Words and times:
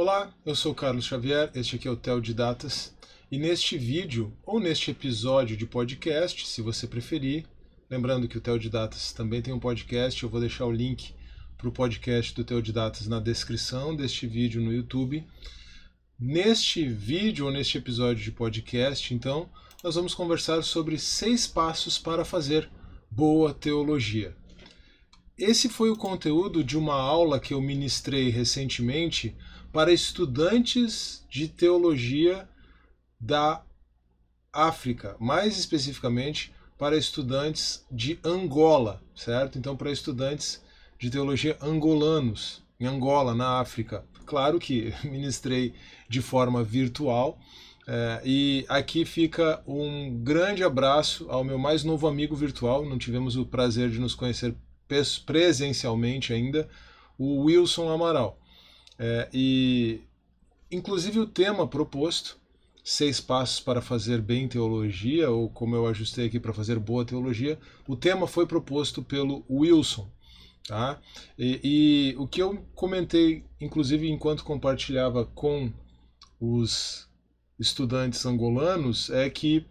Olá, 0.00 0.32
eu 0.46 0.54
sou 0.54 0.72
Carlos 0.76 1.06
Xavier, 1.06 1.50
este 1.56 1.74
aqui 1.74 1.88
é 1.88 1.90
o 1.90 1.96
Tel 1.96 2.20
de 2.20 2.32
Datas, 2.32 2.94
e 3.32 3.36
neste 3.36 3.76
vídeo, 3.76 4.32
ou 4.46 4.60
neste 4.60 4.92
episódio 4.92 5.56
de 5.56 5.66
podcast, 5.66 6.46
se 6.46 6.62
você 6.62 6.86
preferir, 6.86 7.46
lembrando 7.90 8.28
que 8.28 8.38
o 8.38 8.40
Tel 8.40 8.60
de 8.60 8.70
Datas 8.70 9.12
também 9.12 9.42
tem 9.42 9.52
um 9.52 9.58
podcast, 9.58 10.22
eu 10.22 10.28
vou 10.28 10.38
deixar 10.38 10.66
o 10.66 10.70
link 10.70 11.12
para 11.56 11.68
o 11.68 11.72
podcast 11.72 12.32
do 12.32 12.44
Tel 12.44 12.62
de 12.62 12.72
Datas 12.72 13.08
na 13.08 13.18
descrição 13.18 13.96
deste 13.96 14.24
vídeo 14.24 14.62
no 14.62 14.72
YouTube. 14.72 15.26
Neste 16.16 16.86
vídeo, 16.86 17.46
ou 17.46 17.50
neste 17.50 17.76
episódio 17.76 18.22
de 18.22 18.30
podcast, 18.30 19.12
então, 19.12 19.50
nós 19.82 19.96
vamos 19.96 20.14
conversar 20.14 20.62
sobre 20.62 20.96
seis 20.96 21.44
passos 21.44 21.98
para 21.98 22.24
fazer 22.24 22.70
boa 23.10 23.52
teologia. 23.52 24.32
Esse 25.36 25.68
foi 25.68 25.90
o 25.90 25.96
conteúdo 25.96 26.62
de 26.62 26.78
uma 26.78 26.94
aula 26.94 27.40
que 27.40 27.52
eu 27.52 27.60
ministrei 27.60 28.28
recentemente 28.28 29.36
para 29.78 29.92
estudantes 29.92 31.24
de 31.30 31.46
teologia 31.46 32.48
da 33.20 33.62
África, 34.52 35.14
mais 35.20 35.56
especificamente 35.56 36.52
para 36.76 36.96
estudantes 36.96 37.86
de 37.88 38.18
Angola, 38.24 39.00
certo? 39.14 39.56
Então, 39.56 39.76
para 39.76 39.92
estudantes 39.92 40.60
de 40.98 41.08
teologia 41.08 41.56
angolanos, 41.62 42.60
em 42.80 42.86
Angola, 42.86 43.36
na 43.36 43.60
África. 43.60 44.04
Claro 44.26 44.58
que 44.58 44.92
ministrei 45.08 45.72
de 46.08 46.20
forma 46.20 46.64
virtual. 46.64 47.38
É, 47.86 48.20
e 48.24 48.66
aqui 48.68 49.04
fica 49.04 49.62
um 49.64 50.10
grande 50.24 50.64
abraço 50.64 51.30
ao 51.30 51.44
meu 51.44 51.56
mais 51.56 51.84
novo 51.84 52.08
amigo 52.08 52.34
virtual. 52.34 52.84
Não 52.84 52.98
tivemos 52.98 53.36
o 53.36 53.46
prazer 53.46 53.90
de 53.90 54.00
nos 54.00 54.16
conhecer 54.16 54.56
presencialmente 55.24 56.32
ainda, 56.32 56.68
o 57.16 57.44
Wilson 57.44 57.88
Amaral. 57.88 58.40
É, 58.98 59.28
e, 59.32 60.00
inclusive, 60.70 61.20
o 61.20 61.26
tema 61.26 61.66
proposto, 61.66 62.36
Seis 62.82 63.20
Passos 63.20 63.60
para 63.60 63.80
Fazer 63.80 64.20
Bem 64.20 64.48
Teologia, 64.48 65.30
ou 65.30 65.48
como 65.48 65.76
eu 65.76 65.86
ajustei 65.86 66.26
aqui 66.26 66.40
para 66.40 66.54
fazer 66.54 66.78
boa 66.78 67.04
teologia, 67.04 67.58
o 67.86 67.94
tema 67.94 68.26
foi 68.26 68.46
proposto 68.46 69.02
pelo 69.02 69.44
Wilson. 69.48 70.10
Tá? 70.66 71.00
E, 71.38 71.60
e 71.62 72.16
o 72.18 72.26
que 72.26 72.42
eu 72.42 72.64
comentei, 72.74 73.44
inclusive, 73.60 74.10
enquanto 74.10 74.44
compartilhava 74.44 75.24
com 75.24 75.72
os 76.40 77.08
estudantes 77.58 78.24
angolanos, 78.26 79.10
é 79.10 79.30
que 79.30 79.66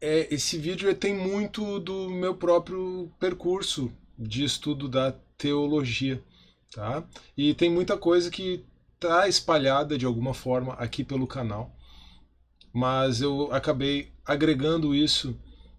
é, 0.00 0.32
esse 0.34 0.58
vídeo 0.58 0.94
tem 0.94 1.14
muito 1.14 1.80
do 1.80 2.08
meu 2.10 2.34
próprio 2.34 3.10
percurso 3.18 3.90
de 4.18 4.44
estudo 4.44 4.88
da 4.88 5.12
teologia 5.38 6.22
tá? 6.76 7.02
E 7.34 7.54
tem 7.54 7.70
muita 7.70 7.96
coisa 7.96 8.30
que 8.30 8.62
está 8.96 9.26
espalhada 9.26 9.96
de 9.96 10.04
alguma 10.04 10.34
forma 10.34 10.74
aqui 10.74 11.02
pelo 11.02 11.26
canal, 11.26 11.74
mas 12.70 13.22
eu 13.22 13.50
acabei 13.50 14.12
agregando 14.26 14.94
isso 14.94 15.34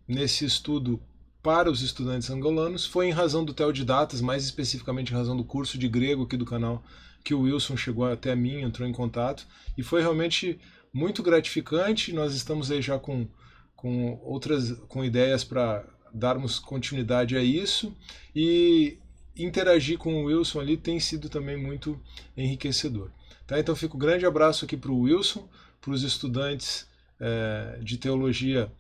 nesse 0.08 0.44
estudo 0.44 1.00
para 1.44 1.70
os 1.70 1.84
estudantes 1.84 2.32
angolanos. 2.32 2.84
Foi 2.84 3.06
em 3.06 3.12
razão 3.12 3.46
do 3.46 3.54
Teodidatas, 3.54 4.22
mais 4.22 4.44
especificamente 4.44 5.14
em 5.14 5.16
razão 5.16 5.38
do 5.38 5.44
curso 5.44 5.78
de 5.78 5.88
grego 5.88 6.24
aqui 6.24 6.36
do 6.36 6.46
canal, 6.46 6.84
que 7.24 7.36
o 7.36 7.42
Wilson 7.42 7.78
chegou 7.78 8.06
até 8.06 8.36
mim, 8.36 8.62
entrou 8.62 8.88
em 8.88 8.92
contato, 8.92 9.46
e 9.78 9.84
foi 9.84 10.02
realmente 10.02 10.60
muito 10.92 11.22
gratificante. 11.22 12.12
Nós 12.12 12.34
estamos 12.34 12.72
aí 12.72 12.82
já 12.82 12.98
com, 12.98 13.28
com 13.76 14.20
outras 14.24 14.72
com 14.88 15.06
ideias 15.06 15.44
para 15.44 15.86
darmos 16.12 16.58
continuidade 16.58 17.38
a 17.38 17.44
isso. 17.44 17.96
E 18.36 18.98
interagir 19.38 19.98
com 19.98 20.14
o 20.16 20.26
Wilson 20.26 20.60
ali 20.60 20.78
tem 20.78 21.00
sido 21.00 21.30
também 21.30 21.58
muito 21.58 22.00
enriquecedor. 22.36 23.10
Tá? 23.46 23.60
Então 23.60 23.76
fica 23.76 23.96
um 23.96 24.00
grande 24.00 24.26
abraço 24.26 24.66
aqui 24.66 24.76
para 24.76 24.92
o 24.92 25.02
Wilson, 25.02 25.48
para 25.82 25.92
os 25.92 26.04
estudantes 26.04 26.88
é, 27.20 27.80
de 27.82 27.98
teologia 27.98 28.72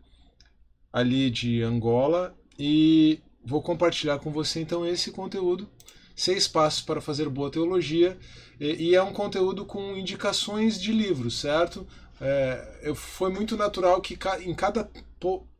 ali 0.91 1.29
de 1.29 1.61
Angola 1.61 2.35
e 2.57 3.19
vou 3.43 3.61
compartilhar 3.61 4.19
com 4.19 4.31
você 4.31 4.59
então 4.59 4.85
esse 4.85 5.11
conteúdo, 5.11 5.69
seis 6.15 6.47
passos 6.47 6.81
para 6.81 6.99
fazer 6.99 7.29
boa 7.29 7.49
teologia 7.49 8.17
e, 8.59 8.89
e 8.89 8.95
é 8.95 9.01
um 9.01 9.13
conteúdo 9.13 9.65
com 9.65 9.95
indicações 9.95 10.81
de 10.81 10.91
livros, 10.91 11.39
certo? 11.39 11.87
É, 12.19 12.79
eu, 12.81 12.95
foi 12.95 13.31
muito 13.31 13.55
natural 13.55 14.01
que 14.01 14.17
em 14.41 14.53
cada 14.53 14.89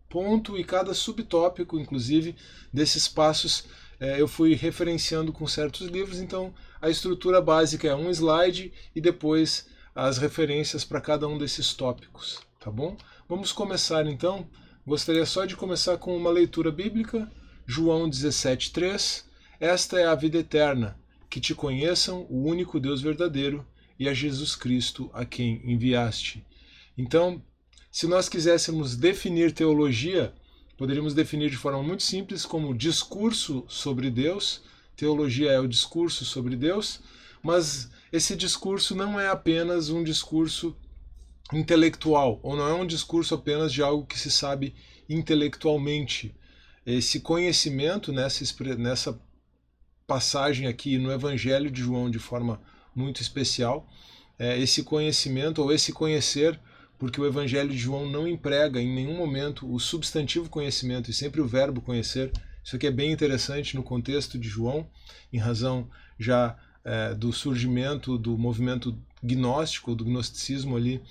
ponto 0.10 0.58
e 0.58 0.64
cada 0.64 0.94
subtópico, 0.94 1.80
inclusive, 1.80 2.36
desses 2.74 3.08
passos 3.08 3.66
é, 4.00 4.22
eu 4.22 4.28
fui 4.28 4.54
referenciando 4.54 5.34
com 5.34 5.48
certos 5.48 5.88
livros, 5.88 6.20
então 6.20 6.54
a 6.82 6.90
estrutura 6.90 7.42
básica 7.42 7.88
é 7.88 7.96
um 7.96 8.10
slide 8.10 8.72
e 8.96 9.02
depois 9.02 9.68
as 9.96 10.18
referências 10.18 10.86
para 10.86 11.02
cada 11.02 11.28
um 11.28 11.38
desses 11.38 11.74
tópicos, 11.74 12.40
tá 12.60 12.70
bom? 12.70 12.96
Vamos 13.28 13.52
começar 13.52 14.06
então. 14.06 14.48
Gostaria 14.86 15.26
só 15.26 15.46
de 15.46 15.56
começar 15.56 15.98
com 15.98 16.16
uma 16.16 16.30
leitura 16.30 16.72
bíblica, 16.72 17.30
João 17.66 18.08
17:3. 18.08 19.26
Esta 19.60 20.00
é 20.00 20.06
a 20.06 20.16
vida 20.16 20.38
eterna, 20.38 20.98
que 21.30 21.42
te 21.42 21.56
conheçam 21.56 22.28
o 22.30 22.44
único 22.44 22.80
Deus 22.80 23.02
verdadeiro 23.02 23.66
e 24.00 24.08
a 24.08 24.14
Jesus 24.14 24.56
Cristo 24.56 25.10
a 25.14 25.26
quem 25.26 25.62
enviaste. 25.66 26.46
Então, 26.96 27.42
se 27.92 28.08
nós 28.08 28.30
quiséssemos 28.30 28.96
definir 28.96 29.52
teologia, 29.52 30.34
poderíamos 30.78 31.14
definir 31.14 31.50
de 31.50 31.58
forma 31.58 31.82
muito 31.82 32.04
simples 32.04 32.46
como 32.46 32.74
discurso 32.74 33.66
sobre 33.68 34.10
Deus. 34.10 34.62
Teologia 34.96 35.52
é 35.52 35.60
o 35.60 35.68
discurso 35.68 36.24
sobre 36.24 36.56
Deus, 36.56 37.00
mas 37.42 37.90
esse 38.12 38.36
discurso 38.36 38.96
não 38.96 39.20
é 39.20 39.28
apenas 39.28 39.90
um 39.90 40.04
discurso 40.04 40.76
intelectual, 41.52 42.40
ou 42.44 42.56
não 42.56 42.68
é 42.68 42.74
um 42.74 42.86
discurso 42.86 43.34
apenas 43.34 43.74
de 43.74 43.82
algo 43.82 44.06
que 44.06 44.20
se 44.20 44.30
sabe 44.30 44.76
intelectualmente. 45.10 46.36
Esse 46.86 47.20
conhecimento 47.20 48.12
nessa, 48.12 48.44
nessa 48.78 49.20
passagem 50.06 50.68
aqui 50.68 50.98
no 50.98 51.12
Evangelho 51.12 51.70
de 51.70 51.82
João 51.82 52.10
de 52.10 52.20
forma 52.20 52.62
muito 52.96 53.22
especial, 53.22 53.88
é, 54.40 54.58
esse 54.60 54.84
conhecimento 54.84 55.62
ou 55.62 55.72
esse 55.72 55.92
conhecer 55.92 56.60
porque 56.98 57.22
o 57.22 57.26
Evangelho 57.26 57.70
de 57.70 57.78
João 57.78 58.10
não 58.10 58.28
emprega 58.28 58.82
em 58.82 58.94
nenhum 58.94 59.16
momento 59.16 59.72
o 59.72 59.80
substantivo 59.80 60.50
conhecimento 60.50 61.12
e 61.12 61.14
sempre 61.14 61.40
o 61.40 61.48
verbo 61.48 61.82
conhecer. 61.82 62.32
Isso 62.64 62.76
aqui 62.76 62.88
é 62.88 62.92
bem 62.92 63.12
interessante 63.12 63.76
no 63.76 63.84
contexto 63.84 64.38
de 64.38 64.48
João, 64.48 64.88
em 65.32 65.38
razão 65.38 65.90
já 66.20 66.58
é, 66.84 67.14
do 67.14 67.32
surgimento 67.32 68.18
do 68.18 68.38
movimento 68.38 68.98
gnóstico, 69.22 69.96
do 69.96 70.06
gnosticismo 70.06 70.76
ali 70.76 71.02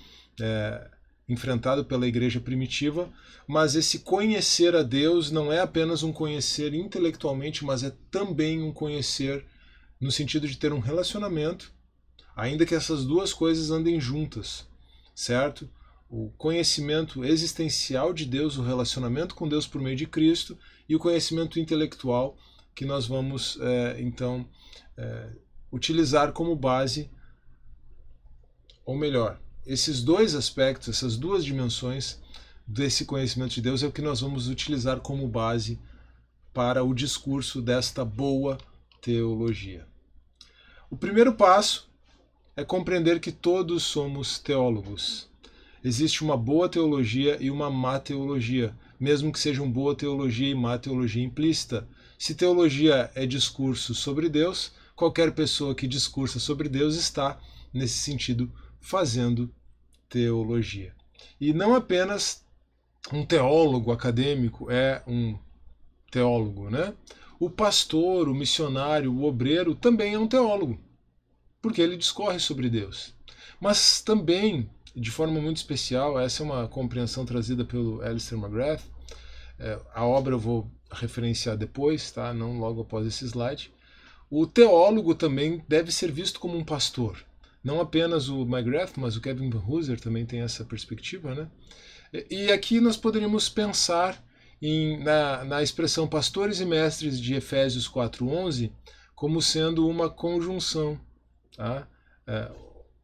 é, 0.41 0.89
enfrentado 1.27 1.85
pela 1.85 2.07
igreja 2.07 2.39
primitiva. 2.39 3.09
Mas 3.47 3.75
esse 3.75 3.99
conhecer 3.99 4.75
a 4.75 4.83
Deus 4.83 5.31
não 5.31 5.51
é 5.51 5.61
apenas 5.61 6.03
um 6.03 6.11
conhecer 6.11 6.73
intelectualmente, 6.73 7.63
mas 7.63 7.83
é 7.83 7.93
também 8.11 8.61
um 8.61 8.73
conhecer 8.73 9.45
no 9.99 10.11
sentido 10.11 10.47
de 10.47 10.57
ter 10.57 10.73
um 10.73 10.79
relacionamento, 10.79 11.71
ainda 12.35 12.65
que 12.65 12.75
essas 12.75 13.03
duas 13.03 13.33
coisas 13.33 13.71
andem 13.71 13.99
juntas, 13.99 14.67
certo? 15.15 15.67
O 16.09 16.29
conhecimento 16.37 17.23
existencial 17.25 18.13
de 18.13 18.25
Deus, 18.25 18.57
o 18.57 18.63
relacionamento 18.63 19.35
com 19.35 19.47
Deus 19.47 19.67
por 19.67 19.81
meio 19.81 19.95
de 19.95 20.07
Cristo 20.07 20.57
e 20.87 20.95
o 20.95 20.99
conhecimento 20.99 21.59
intelectual 21.59 22.37
que 22.73 22.85
nós 22.85 23.07
vamos 23.07 23.57
é, 23.59 23.99
então 23.99 24.47
é, 24.95 25.29
utilizar 25.71 26.31
como 26.31 26.55
base, 26.55 27.09
ou 28.85 28.95
melhor, 28.95 29.39
esses 29.65 30.01
dois 30.01 30.33
aspectos, 30.33 30.87
essas 30.89 31.17
duas 31.17 31.43
dimensões 31.43 32.21
desse 32.65 33.05
conhecimento 33.05 33.55
de 33.55 33.61
Deus 33.61 33.83
é 33.83 33.87
o 33.87 33.91
que 33.91 34.01
nós 34.01 34.21
vamos 34.21 34.47
utilizar 34.47 34.99
como 34.99 35.27
base 35.27 35.79
para 36.53 36.83
o 36.83 36.93
discurso 36.93 37.61
desta 37.61 38.05
boa 38.05 38.57
teologia. 39.01 39.87
O 40.89 40.95
primeiro 40.95 41.33
passo 41.33 41.89
é 42.55 42.63
compreender 42.63 43.19
que 43.19 43.31
todos 43.31 43.83
somos 43.83 44.39
teólogos. 44.39 45.26
Existe 45.87 46.21
uma 46.21 46.35
boa 46.35 46.67
teologia 46.67 47.37
e 47.39 47.49
uma 47.49 47.69
má 47.69 47.97
teologia, 47.97 48.75
mesmo 48.99 49.31
que 49.31 49.39
sejam 49.39 49.71
boa 49.71 49.95
teologia 49.95 50.49
e 50.49 50.53
má 50.53 50.77
teologia 50.77 51.23
implícita. 51.23 51.87
Se 52.19 52.35
teologia 52.35 53.09
é 53.15 53.25
discurso 53.25 53.95
sobre 53.95 54.27
Deus, 54.27 54.73
qualquer 54.97 55.31
pessoa 55.31 55.73
que 55.73 55.87
discursa 55.87 56.41
sobre 56.41 56.67
Deus 56.67 56.97
está, 56.97 57.39
nesse 57.73 57.99
sentido, 57.99 58.51
fazendo 58.81 59.49
teologia. 60.09 60.93
E 61.39 61.53
não 61.53 61.73
apenas 61.73 62.43
um 63.13 63.25
teólogo 63.25 63.89
acadêmico 63.93 64.69
é 64.69 65.01
um 65.07 65.37
teólogo, 66.11 66.69
né? 66.69 66.93
O 67.39 67.49
pastor, 67.49 68.27
o 68.27 68.35
missionário, 68.35 69.13
o 69.13 69.23
obreiro 69.23 69.73
também 69.73 70.15
é 70.15 70.19
um 70.19 70.27
teólogo, 70.27 70.77
porque 71.61 71.81
ele 71.81 71.95
discorre 71.95 72.39
sobre 72.39 72.69
Deus. 72.69 73.15
Mas 73.61 74.01
também 74.01 74.69
de 74.99 75.11
forma 75.11 75.39
muito 75.39 75.57
especial, 75.57 76.19
essa 76.19 76.41
é 76.41 76.45
uma 76.45 76.67
compreensão 76.67 77.25
trazida 77.25 77.63
pelo 77.63 78.01
Alistair 78.01 78.41
McGrath. 78.41 78.81
É, 79.59 79.79
a 79.93 80.05
obra 80.05 80.33
eu 80.33 80.39
vou 80.39 80.69
referenciar 80.91 81.55
depois, 81.55 82.11
tá? 82.11 82.33
não 82.33 82.59
logo 82.59 82.81
após 82.81 83.05
esse 83.05 83.25
slide. 83.25 83.71
O 84.29 84.45
teólogo 84.47 85.13
também 85.15 85.63
deve 85.67 85.91
ser 85.91 86.11
visto 86.11 86.39
como 86.39 86.57
um 86.57 86.63
pastor. 86.63 87.23
Não 87.63 87.79
apenas 87.79 88.27
o 88.27 88.41
McGrath, 88.41 88.93
mas 88.97 89.15
o 89.15 89.21
Kevin 89.21 89.51
Hooser 89.53 89.99
também 89.99 90.25
tem 90.25 90.41
essa 90.41 90.63
perspectiva, 90.65 91.33
né? 91.33 91.49
E 92.29 92.51
aqui 92.51 92.79
nós 92.79 92.95
poderíamos 92.95 93.49
pensar 93.49 94.23
em, 94.61 95.03
na, 95.03 95.43
na 95.43 95.61
expressão 95.61 96.07
pastores 96.07 96.59
e 96.59 96.65
mestres 96.65 97.19
de 97.19 97.35
Efésios 97.35 97.89
4.11 97.89 98.71
como 99.13 99.41
sendo 99.41 99.87
uma 99.87 100.09
conjunção. 100.09 100.99
Tá? 101.55 101.87
É, 102.25 102.51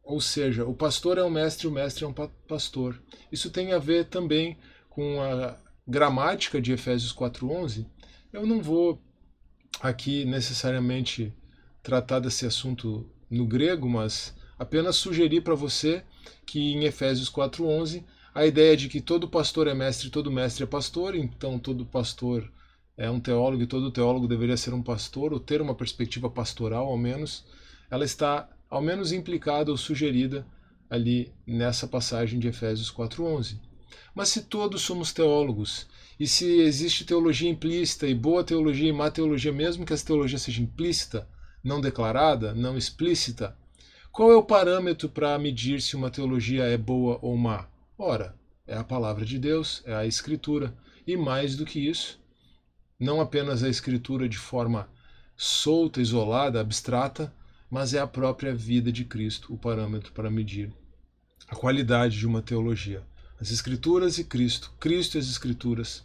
ou 0.04 0.20
seja, 0.20 0.64
o 0.64 0.74
pastor 0.74 1.18
é 1.18 1.24
um 1.24 1.30
mestre, 1.30 1.66
o 1.66 1.70
mestre 1.70 2.04
é 2.04 2.06
um 2.06 2.12
pastor. 2.12 3.00
Isso 3.32 3.50
tem 3.50 3.72
a 3.72 3.78
ver 3.78 4.06
também 4.06 4.58
com 4.90 5.20
a 5.20 5.58
gramática 5.86 6.60
de 6.60 6.72
Efésios 6.72 7.12
4.11. 7.12 7.86
Eu 8.32 8.46
não 8.46 8.62
vou 8.62 9.02
aqui 9.80 10.24
necessariamente 10.24 11.34
tratar 11.82 12.20
desse 12.20 12.46
assunto 12.46 13.10
no 13.30 13.46
grego, 13.46 13.88
mas 13.88 14.34
apenas 14.58 14.96
sugerir 14.96 15.40
para 15.40 15.54
você 15.54 16.04
que 16.46 16.72
em 16.72 16.84
Efésios 16.84 17.30
4.11 17.30 18.04
a 18.34 18.44
ideia 18.44 18.76
de 18.76 18.88
que 18.88 19.00
todo 19.00 19.28
pastor 19.28 19.68
é 19.68 19.74
mestre, 19.74 20.10
todo 20.10 20.30
mestre 20.30 20.64
é 20.64 20.66
pastor, 20.66 21.14
então 21.14 21.58
todo 21.58 21.86
pastor 21.86 22.50
é 22.96 23.08
um 23.08 23.20
teólogo 23.20 23.62
e 23.62 23.66
todo 23.66 23.92
teólogo 23.92 24.26
deveria 24.26 24.56
ser 24.56 24.74
um 24.74 24.82
pastor, 24.82 25.32
ou 25.32 25.40
ter 25.40 25.60
uma 25.60 25.74
perspectiva 25.74 26.28
pastoral 26.28 26.86
ao 26.86 26.96
menos, 26.96 27.44
ela 27.90 28.04
está 28.04 28.48
ao 28.68 28.82
menos 28.82 29.12
implicada 29.12 29.70
ou 29.70 29.76
sugerida 29.76 30.46
ali 30.88 31.32
nessa 31.46 31.86
passagem 31.86 32.38
de 32.38 32.48
Efésios 32.48 32.90
4:11. 32.90 33.60
Mas 34.14 34.28
se 34.28 34.42
todos 34.42 34.82
somos 34.82 35.12
teólogos, 35.12 35.86
e 36.18 36.26
se 36.26 36.60
existe 36.60 37.04
teologia 37.04 37.50
implícita 37.50 38.06
e 38.06 38.14
boa 38.14 38.44
teologia 38.44 38.88
e 38.88 38.92
má 38.92 39.10
teologia, 39.10 39.52
mesmo 39.52 39.84
que 39.84 39.92
essa 39.92 40.06
teologia 40.06 40.38
seja 40.38 40.62
implícita, 40.62 41.28
não 41.62 41.80
declarada, 41.80 42.54
não 42.54 42.76
explícita, 42.76 43.56
qual 44.12 44.30
é 44.30 44.36
o 44.36 44.44
parâmetro 44.44 45.08
para 45.08 45.36
medir 45.38 45.82
se 45.82 45.96
uma 45.96 46.10
teologia 46.10 46.64
é 46.64 46.76
boa 46.76 47.18
ou 47.20 47.36
má? 47.36 47.68
Ora, 47.98 48.38
é 48.64 48.76
a 48.76 48.84
palavra 48.84 49.24
de 49.24 49.38
Deus, 49.40 49.82
é 49.84 49.92
a 49.92 50.06
Escritura. 50.06 50.72
E 51.04 51.16
mais 51.16 51.56
do 51.56 51.64
que 51.64 51.80
isso, 51.80 52.20
não 52.98 53.20
apenas 53.20 53.64
a 53.64 53.68
Escritura 53.68 54.28
de 54.28 54.38
forma 54.38 54.88
solta, 55.36 56.00
isolada, 56.00 56.60
abstrata, 56.60 57.34
mas 57.70 57.94
é 57.94 57.98
a 57.98 58.06
própria 58.06 58.54
vida 58.54 58.92
de 58.92 59.04
Cristo 59.04 59.52
o 59.52 59.58
parâmetro 59.58 60.12
para 60.12 60.30
medir 60.30 60.72
a 61.48 61.54
qualidade 61.54 62.18
de 62.18 62.26
uma 62.26 62.42
teologia. 62.42 63.02
As 63.40 63.50
Escrituras 63.50 64.18
e 64.18 64.24
Cristo, 64.24 64.72
Cristo 64.78 65.16
e 65.16 65.18
as 65.18 65.26
Escrituras, 65.26 66.04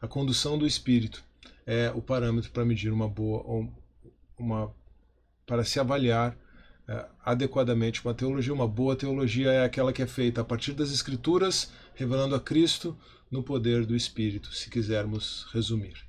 a 0.00 0.06
condução 0.06 0.58
do 0.58 0.66
Espírito 0.66 1.24
é 1.66 1.90
o 1.94 2.02
parâmetro 2.02 2.50
para 2.50 2.64
medir 2.64 2.92
uma 2.92 3.08
boa 3.08 3.68
uma 4.38 4.72
para 5.46 5.64
se 5.64 5.80
avaliar 5.80 6.36
é, 6.88 7.06
adequadamente 7.24 8.04
uma 8.04 8.14
teologia. 8.14 8.52
Uma 8.52 8.68
boa 8.68 8.94
teologia 8.94 9.50
é 9.50 9.64
aquela 9.64 9.92
que 9.92 10.02
é 10.02 10.06
feita 10.06 10.40
a 10.40 10.44
partir 10.44 10.72
das 10.72 10.92
Escrituras, 10.92 11.72
revelando 11.94 12.34
a 12.34 12.40
Cristo 12.40 12.96
no 13.30 13.42
poder 13.42 13.84
do 13.84 13.96
Espírito, 13.96 14.54
se 14.54 14.70
quisermos 14.70 15.46
resumir. 15.52 16.04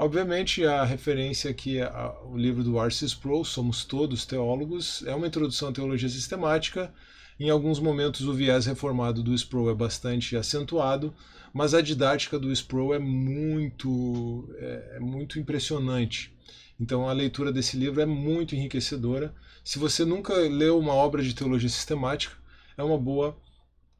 Obviamente, 0.00 0.64
a 0.64 0.84
referência 0.84 1.50
aqui 1.50 1.80
ao 1.80 2.36
livro 2.36 2.62
do 2.62 2.78
R.C. 2.78 3.04
Sproul, 3.04 3.44
Somos 3.44 3.84
Todos 3.84 4.24
Teólogos, 4.24 5.04
é 5.04 5.12
uma 5.12 5.26
introdução 5.26 5.70
à 5.70 5.72
teologia 5.72 6.08
sistemática. 6.08 6.94
Em 7.38 7.50
alguns 7.50 7.80
momentos, 7.80 8.20
o 8.20 8.32
viés 8.32 8.66
reformado 8.66 9.24
do 9.24 9.34
Sproul 9.34 9.70
é 9.70 9.74
bastante 9.74 10.36
acentuado, 10.36 11.12
mas 11.52 11.74
a 11.74 11.80
didática 11.80 12.38
do 12.38 12.52
Sproul 12.52 12.94
é 12.94 12.98
muito, 13.00 14.48
é, 14.58 14.96
é 14.98 15.00
muito 15.00 15.36
impressionante. 15.40 16.32
Então 16.78 17.08
a 17.08 17.12
leitura 17.12 17.52
desse 17.52 17.76
livro 17.76 18.00
é 18.00 18.06
muito 18.06 18.54
enriquecedora. 18.54 19.34
Se 19.64 19.80
você 19.80 20.04
nunca 20.04 20.32
leu 20.34 20.78
uma 20.78 20.94
obra 20.94 21.24
de 21.24 21.34
teologia 21.34 21.68
sistemática, 21.68 22.36
é 22.76 22.84
uma 22.84 22.98
boa 22.98 23.36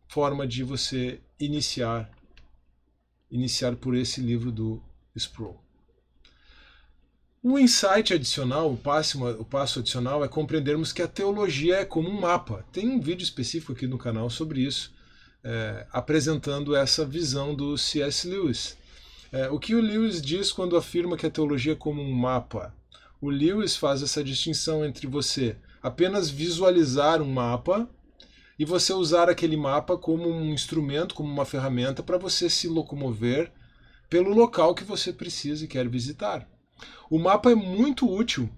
forma 0.07 0.47
de 0.47 0.63
você 0.63 1.21
iniciar 1.41 2.09
iniciar 3.29 3.75
por 3.75 3.97
esse 3.97 4.21
livro 4.21 4.53
do 4.53 4.81
Sproul. 5.17 5.68
O 7.41 7.57
insight 7.57 8.13
adicional, 8.13 8.73
o 8.73 8.77
passo, 8.77 9.25
o 9.25 9.45
passo 9.45 9.79
adicional 9.79 10.25
é 10.25 10.29
compreendermos 10.29 10.93
que 10.93 11.01
a 11.01 11.07
teologia 11.07 11.77
é 11.77 11.85
como 11.85 12.09
um 12.09 12.21
mapa. 12.21 12.65
Tem 12.73 12.89
um 12.89 13.01
vídeo 13.01 13.23
específico 13.23 13.73
aqui 13.73 13.87
no 13.87 13.97
canal 13.97 14.29
sobre 14.29 14.63
isso, 14.63 14.93
é, 15.45 15.87
apresentando 15.93 16.75
essa 16.75 17.07
visão 17.07 17.55
do 17.55 17.79
C.S. 17.79 18.27
Lewis. 18.27 18.77
É, 19.31 19.49
o 19.51 19.59
que 19.59 19.77
o 19.77 19.81
Lewis 19.81 20.21
diz 20.21 20.51
quando 20.51 20.77
afirma 20.77 21.17
que 21.17 21.27
a 21.27 21.31
teologia 21.31 21.75
é 21.75 21.77
como 21.77 22.03
um 22.03 22.11
mapa? 22.11 22.75
O 23.21 23.31
Lewis 23.31 23.77
faz 23.77 24.03
essa 24.03 24.23
distinção 24.25 24.85
entre 24.85 25.07
você 25.07 25.57
apenas 25.81 26.29
visualizar 26.29 27.23
um 27.23 27.33
mapa 27.33 27.89
e 28.59 28.65
você 28.65 28.93
usar 28.93 29.29
aquele 29.29 29.57
mapa 29.57 29.97
como 29.97 30.29
um 30.29 30.53
instrumento, 30.53 31.15
como 31.15 31.33
uma 31.33 31.45
ferramenta 31.45 32.03
para 32.03 32.19
você 32.19 32.51
se 32.51 32.67
locomover 32.67 33.53
pelo 34.11 34.35
local 34.35 34.75
que 34.75 34.83
você 34.83 35.13
precisa 35.13 35.65
e 35.65 35.69
quer 35.69 35.89
visitar. 35.89 36.49
O 37.11 37.19
mapa 37.19 37.51
é 37.51 37.55
muito 37.55 38.11
útil, 38.11 38.49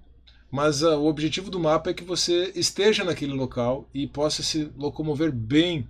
mas 0.51 0.83
uh, 0.83 0.99
o 0.99 1.07
objetivo 1.07 1.51
do 1.51 1.61
mapa 1.61 1.91
é 1.91 1.95
que 1.95 2.05
você 2.05 2.53
esteja 2.55 3.05
naquele 3.05 3.33
local 3.33 3.89
e 3.95 4.07
possa 4.07 4.43
se 4.43 4.71
locomover 4.77 5.31
bem 5.31 5.89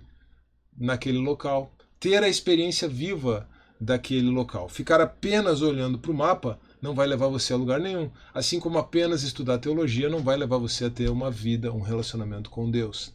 naquele 0.77 1.17
local, 1.17 1.73
ter 1.99 2.23
a 2.23 2.29
experiência 2.29 2.87
viva 2.87 3.47
daquele 3.79 4.29
local. 4.29 4.69
Ficar 4.69 5.01
apenas 5.01 5.61
olhando 5.61 5.97
para 5.97 6.11
o 6.11 6.15
mapa 6.15 6.59
não 6.79 6.93
vai 6.93 7.07
levar 7.07 7.27
você 7.27 7.53
a 7.53 7.57
lugar 7.57 7.79
nenhum. 7.79 8.11
Assim 8.33 8.59
como 8.59 8.77
apenas 8.77 9.23
estudar 9.23 9.57
teologia 9.57 10.09
não 10.09 10.19
vai 10.19 10.37
levar 10.37 10.57
você 10.57 10.85
a 10.85 10.89
ter 10.89 11.09
uma 11.09 11.31
vida, 11.31 11.73
um 11.73 11.81
relacionamento 11.81 12.49
com 12.49 12.69
Deus. 12.69 13.13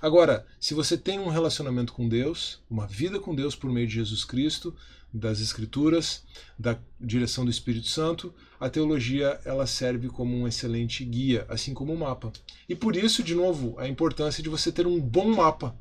Agora, 0.00 0.46
se 0.60 0.74
você 0.74 0.96
tem 0.96 1.18
um 1.18 1.28
relacionamento 1.28 1.92
com 1.92 2.08
Deus, 2.08 2.60
uma 2.70 2.86
vida 2.86 3.18
com 3.18 3.34
Deus 3.34 3.56
por 3.56 3.70
meio 3.70 3.86
de 3.86 3.94
Jesus 3.94 4.24
Cristo, 4.24 4.74
das 5.12 5.40
Escrituras, 5.40 6.22
da 6.58 6.78
direção 7.00 7.44
do 7.44 7.50
Espírito 7.50 7.88
Santo, 7.88 8.34
a 8.60 8.68
teologia 8.68 9.40
ela 9.44 9.66
serve 9.66 10.08
como 10.08 10.36
um 10.36 10.46
excelente 10.46 11.04
guia, 11.04 11.46
assim 11.48 11.72
como 11.72 11.92
um 11.92 11.96
mapa. 11.96 12.32
E 12.68 12.74
por 12.74 12.94
isso, 12.94 13.22
de 13.22 13.34
novo, 13.34 13.78
a 13.78 13.88
importância 13.88 14.42
de 14.42 14.48
você 14.48 14.70
ter 14.70 14.86
um 14.86 15.00
bom 15.00 15.34
mapa. 15.34 15.74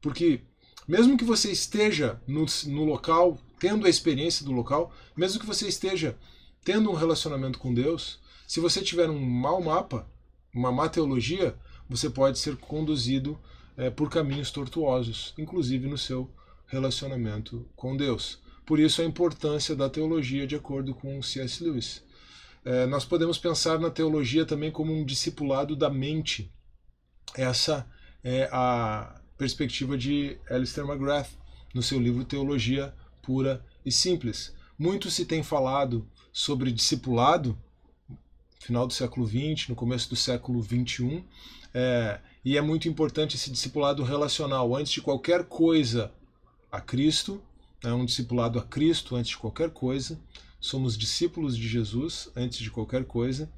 Porque 0.00 0.42
mesmo 0.86 1.16
que 1.16 1.24
você 1.24 1.50
esteja 1.50 2.20
no, 2.26 2.44
no 2.66 2.84
local, 2.84 3.38
tendo 3.58 3.86
a 3.86 3.90
experiência 3.90 4.44
do 4.44 4.52
local, 4.52 4.92
mesmo 5.16 5.40
que 5.40 5.46
você 5.46 5.66
esteja 5.66 6.16
tendo 6.62 6.90
um 6.90 6.94
relacionamento 6.94 7.58
com 7.58 7.72
Deus, 7.72 8.18
se 8.46 8.60
você 8.60 8.82
tiver 8.82 9.08
um 9.08 9.18
mau 9.18 9.62
mapa, 9.62 10.06
uma 10.54 10.70
má 10.70 10.88
teologia, 10.88 11.56
você 11.88 12.10
pode 12.10 12.38
ser 12.38 12.56
conduzido 12.56 13.38
é, 13.76 13.90
por 13.90 14.10
caminhos 14.10 14.50
tortuosos, 14.50 15.34
inclusive 15.38 15.88
no 15.88 15.98
seu 15.98 16.30
relacionamento 16.74 17.66
com 17.74 17.96
Deus. 17.96 18.38
Por 18.66 18.78
isso 18.78 19.00
a 19.00 19.04
importância 19.04 19.74
da 19.74 19.88
teologia, 19.88 20.46
de 20.46 20.56
acordo 20.56 20.94
com 20.94 21.22
C.S. 21.22 21.62
Lewis. 21.62 22.02
É, 22.64 22.86
nós 22.86 23.04
podemos 23.04 23.38
pensar 23.38 23.78
na 23.78 23.90
teologia 23.90 24.44
também 24.44 24.70
como 24.70 24.92
um 24.92 25.04
discipulado 25.04 25.76
da 25.76 25.90
mente. 25.90 26.50
Essa 27.36 27.86
é 28.22 28.48
a 28.50 29.20
perspectiva 29.36 29.98
de 29.98 30.38
Alistair 30.48 30.86
McGrath 30.86 31.28
no 31.74 31.82
seu 31.82 32.00
livro 32.00 32.24
Teologia 32.24 32.94
Pura 33.22 33.64
e 33.84 33.92
Simples. 33.92 34.54
Muito 34.78 35.10
se 35.10 35.26
tem 35.26 35.42
falado 35.42 36.08
sobre 36.32 36.72
discipulado, 36.72 37.58
final 38.60 38.86
do 38.86 38.92
século 38.92 39.26
XX, 39.26 39.68
no 39.68 39.74
começo 39.74 40.08
do 40.08 40.16
século 40.16 40.62
XXI, 40.62 41.24
é, 41.74 42.20
e 42.44 42.56
é 42.56 42.60
muito 42.60 42.88
importante 42.88 43.36
esse 43.36 43.50
discipulado 43.50 44.02
relacional. 44.02 44.74
Antes 44.74 44.92
de 44.92 45.02
qualquer 45.02 45.44
coisa 45.44 46.12
a 46.74 46.80
Cristo, 46.80 47.40
é 47.84 47.92
um 47.92 48.04
discipulado 48.04 48.58
a 48.58 48.62
Cristo 48.62 49.14
antes 49.14 49.30
de 49.30 49.38
qualquer 49.38 49.70
coisa. 49.70 50.18
Somos 50.60 50.96
discípulos 50.96 51.56
de 51.56 51.68
Jesus 51.68 52.28
antes 52.34 52.58
de 52.58 52.70
qualquer 52.70 53.04
coisa. 53.04 53.48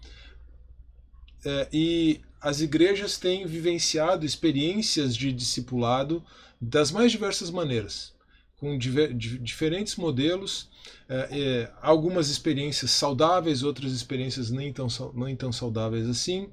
É, 1.44 1.68
e 1.73 2.20
as 2.40 2.61
igrejas 2.61 3.16
têm 3.16 3.46
vivenciado 3.46 4.26
experiências 4.26 5.16
de 5.16 5.32
discipulado 5.32 6.23
das 6.61 6.90
mais 6.90 7.11
diversas 7.11 7.50
maneiras, 7.50 8.12
com 8.58 8.76
diver, 8.76 9.14
diferentes 9.14 9.96
modelos, 9.96 10.68
é, 11.08 11.28
é, 11.30 11.73
algumas 11.80 12.28
experiências 12.28 12.90
saudáveis, 12.90 13.62
outras 13.62 13.92
experiências 13.92 14.50
nem 14.50 14.73
tão, 14.73 14.88
nem 15.14 15.35
tão 15.35 15.52
saudáveis 15.52 16.06
assim. 16.08 16.50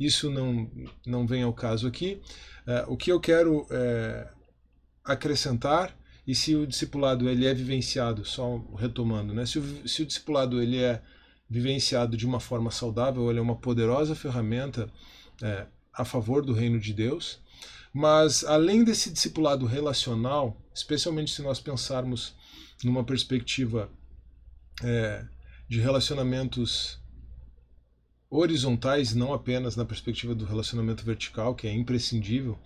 Isso 0.00 0.30
não, 0.30 0.70
não 1.04 1.26
vem 1.26 1.42
ao 1.42 1.52
caso 1.52 1.86
aqui. 1.86 2.20
É, 2.66 2.84
o 2.88 2.96
que 2.96 3.12
eu 3.12 3.20
quero 3.20 3.66
é, 3.70 4.28
acrescentar 5.04 5.94
e 6.26 6.34
se 6.34 6.56
o 6.56 6.66
discipulado 6.66 7.28
ele 7.28 7.46
é 7.46 7.54
vivenciado, 7.54 8.24
só 8.24 8.58
retomando, 8.76 9.32
né? 9.32 9.46
se, 9.46 9.58
o, 9.58 9.88
se 9.88 10.02
o 10.02 10.06
discipulado 10.06 10.60
ele 10.60 10.82
é 10.82 11.00
vivenciado 11.48 12.16
de 12.16 12.26
uma 12.26 12.40
forma 12.40 12.70
saudável, 12.70 13.30
ele 13.30 13.38
é 13.38 13.42
uma 13.42 13.54
poderosa 13.54 14.14
ferramenta 14.16 14.90
é, 15.40 15.66
a 15.92 16.04
favor 16.04 16.44
do 16.44 16.52
reino 16.52 16.80
de 16.80 16.92
Deus. 16.92 17.38
Mas 17.92 18.44
além 18.44 18.82
desse 18.82 19.10
discipulado 19.10 19.64
relacional, 19.64 20.60
especialmente 20.74 21.30
se 21.30 21.40
nós 21.42 21.60
pensarmos 21.60 22.34
numa 22.82 23.04
perspectiva 23.04 23.88
é, 24.82 25.24
de 25.68 25.80
relacionamentos 25.80 26.98
horizontais, 28.28 29.14
não 29.14 29.32
apenas 29.32 29.76
na 29.76 29.84
perspectiva 29.84 30.34
do 30.34 30.44
relacionamento 30.44 31.04
vertical, 31.04 31.54
que 31.54 31.66
é 31.66 31.72
imprescindível, 31.72 32.58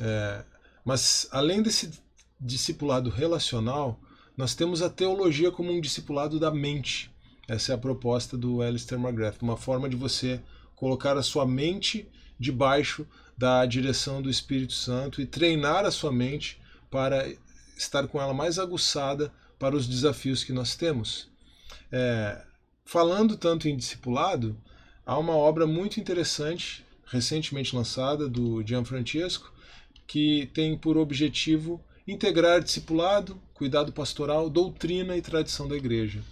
é, 0.00 0.42
mas 0.84 1.28
além 1.30 1.62
desse 1.62 1.90
discipulado 2.40 3.10
relacional, 3.10 4.00
nós 4.36 4.54
temos 4.54 4.82
a 4.82 4.90
teologia 4.90 5.50
como 5.50 5.72
um 5.72 5.80
discipulado 5.80 6.38
da 6.38 6.50
mente. 6.50 7.10
Essa 7.48 7.72
é 7.72 7.74
a 7.74 7.78
proposta 7.78 8.36
do 8.36 8.60
Alistair 8.60 9.00
McGrath, 9.00 9.40
uma 9.40 9.56
forma 9.56 9.88
de 9.88 9.96
você 9.96 10.40
colocar 10.74 11.16
a 11.16 11.22
sua 11.22 11.46
mente 11.46 12.08
debaixo 12.38 13.06
da 13.36 13.64
direção 13.64 14.20
do 14.20 14.28
Espírito 14.28 14.74
Santo 14.74 15.20
e 15.20 15.26
treinar 15.26 15.84
a 15.84 15.90
sua 15.90 16.12
mente 16.12 16.60
para 16.90 17.26
estar 17.76 18.06
com 18.08 18.20
ela 18.20 18.34
mais 18.34 18.58
aguçada 18.58 19.32
para 19.58 19.76
os 19.76 19.86
desafios 19.86 20.44
que 20.44 20.52
nós 20.52 20.74
temos. 20.74 21.28
É, 21.90 22.42
falando 22.84 23.36
tanto 23.36 23.68
em 23.68 23.76
discipulado, 23.76 24.56
há 25.04 25.18
uma 25.18 25.34
obra 25.34 25.66
muito 25.66 25.98
interessante, 25.98 26.84
recentemente 27.06 27.74
lançada, 27.74 28.28
do 28.28 28.66
Gianfrancesco, 28.66 29.52
que 30.06 30.50
tem 30.52 30.76
por 30.76 30.96
objetivo 30.96 31.82
integrar 32.06 32.62
discipulado, 32.62 33.40
cuidado 33.52 33.92
pastoral, 33.92 34.48
doutrina 34.48 35.16
e 35.16 35.22
tradição 35.22 35.66
da 35.66 35.76
igreja. 35.76 36.22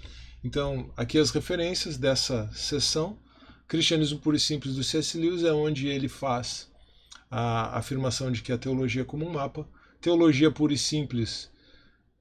Então, 0.43 0.91
aqui 0.97 1.19
as 1.19 1.31
referências 1.31 1.97
dessa 1.97 2.51
sessão. 2.53 3.19
Cristianismo 3.67 4.19
Puro 4.19 4.37
e 4.37 4.41
Simples 4.41 4.77
do 4.77 4.85
C.S. 4.85 5.19
Lewis 5.19 5.43
é 5.43 5.53
onde 5.53 5.89
ele 5.89 6.09
faz 6.09 6.71
a 7.31 7.79
afirmação 7.79 8.31
de 8.31 8.43
que 8.43 8.53
a 8.53 8.59
teologia 8.59 9.03
é 9.03 9.05
como 9.05 9.27
um 9.27 9.33
mapa. 9.33 9.67
Teologia 10.01 10.51
Pura 10.51 10.75
e 10.75 10.79
Simples 10.79 11.51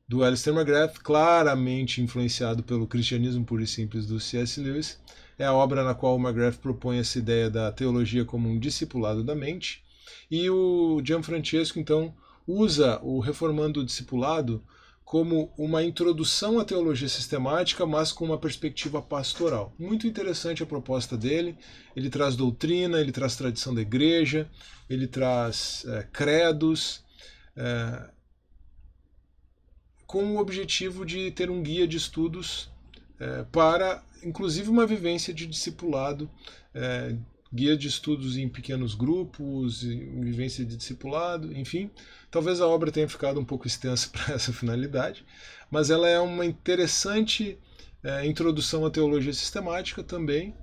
do 0.08 0.24
Alistair 0.24 0.56
McGrath, 0.56 1.00
claramente 1.00 2.02
influenciado 2.02 2.64
pelo 2.64 2.88
Cristianismo 2.88 3.46
Puro 3.46 3.62
e 3.62 3.68
Simples 3.68 4.06
do 4.06 4.20
C.S. 4.20 4.60
Lewis. 4.62 5.00
É 5.38 5.46
a 5.46 5.54
obra 5.54 5.84
na 5.84 5.94
qual 5.94 6.16
o 6.16 6.20
McGrath 6.20 6.58
propõe 6.58 7.00
essa 7.00 7.20
ideia 7.20 7.50
da 7.50 7.72
teologia 7.72 8.24
como 8.24 8.48
um 8.48 8.58
discipulado 8.58 9.24
da 9.24 9.36
mente. 9.36 9.84
E 10.32 10.50
o 10.50 11.02
Gianfrancesco, 11.04 11.78
então, 11.78 12.16
usa 12.48 13.00
o 13.02 13.20
Reformando 13.20 13.80
o 13.80 13.86
Discipulado 13.86 14.64
como 15.04 15.54
uma 15.58 15.84
introdução 15.84 16.60
à 16.60 16.66
teologia 16.66 17.08
sistemática, 17.08 17.86
mas 17.86 18.12
com 18.12 18.26
uma 18.26 18.38
perspectiva 18.38 19.02
pastoral. 19.02 19.74
Muito 19.78 20.08
interessante 20.08 20.64
a 20.64 20.66
proposta 20.66 21.16
dele. 21.16 21.58
Ele 21.96 22.10
traz 22.10 22.36
doutrina, 22.36 23.00
ele 23.00 23.12
traz 23.12 23.36
tradição 23.36 23.76
da 23.76 23.82
igreja, 23.82 24.50
ele 24.90 25.06
traz 25.06 25.86
é, 25.88 26.08
credos, 26.12 27.04
é, 27.56 28.10
com 30.08 30.36
o 30.36 30.40
objetivo 30.40 31.06
de 31.06 31.32
ter 31.32 31.50
um 31.50 31.62
guia 31.62 31.88
de 31.88 31.98
estudos 31.98 32.72
é, 33.20 33.44
para, 33.52 34.04
inclusive, 34.24 34.70
uma 34.70 34.88
vivência 34.88 35.34
de 35.34 35.46
discipulado 35.46 36.30
guia 37.54 37.78
de 37.78 37.88
estudos 37.88 38.36
em 38.36 38.50
pequenos 38.50 38.96
grupos, 38.96 39.84
vivência 39.84 40.66
de 40.66 40.76
discipulado, 40.76 41.56
enfim. 41.56 41.92
Talvez 42.32 42.60
a 42.60 42.68
obra 42.68 42.92
tenha 42.92 43.08
ficado 43.08 43.40
um 43.40 43.46
pouco 43.46 43.68
extensa 43.68 44.10
para 44.12 44.34
essa 44.34 44.52
finalidade, 44.52 45.24
mas 45.70 45.92
ela 45.92 46.10
é 46.10 46.20
uma 46.20 46.46
interessante 46.46 47.60
é, 48.04 48.26
introdução 48.26 48.86
à 48.86 48.90
teologia 48.90 49.34
sistemática 49.34 50.04
também, 50.04 50.56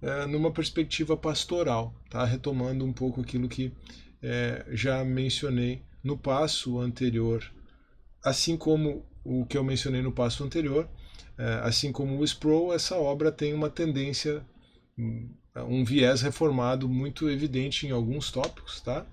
é, 0.00 0.26
numa 0.26 0.50
perspectiva 0.50 1.16
pastoral, 1.16 1.94
tá? 2.10 2.24
retomando 2.24 2.84
um 2.84 2.92
pouco 2.92 3.20
aquilo 3.20 3.48
que 3.48 3.72
é, 4.20 4.66
já 4.70 5.04
mencionei 5.04 5.82
no 6.02 6.18
passo 6.18 6.80
anterior, 6.80 7.48
assim 8.24 8.56
como 8.56 9.06
o 9.24 9.46
que 9.46 9.56
eu 9.56 9.62
mencionei 9.62 10.02
no 10.02 10.10
passo 10.10 10.42
anterior, 10.42 10.88
é, 11.38 11.60
assim 11.62 11.92
como 11.92 12.18
o 12.18 12.24
Sproul, 12.24 12.74
essa 12.74 12.96
obra 12.96 13.30
tem 13.30 13.54
uma 13.54 13.70
tendência 13.70 14.44
hum, 14.98 15.30
um 15.56 15.84
viés 15.84 16.22
reformado 16.22 16.88
muito 16.88 17.28
evidente 17.28 17.86
em 17.86 17.90
alguns 17.90 18.30
tópicos, 18.30 18.80
tá? 18.80 19.06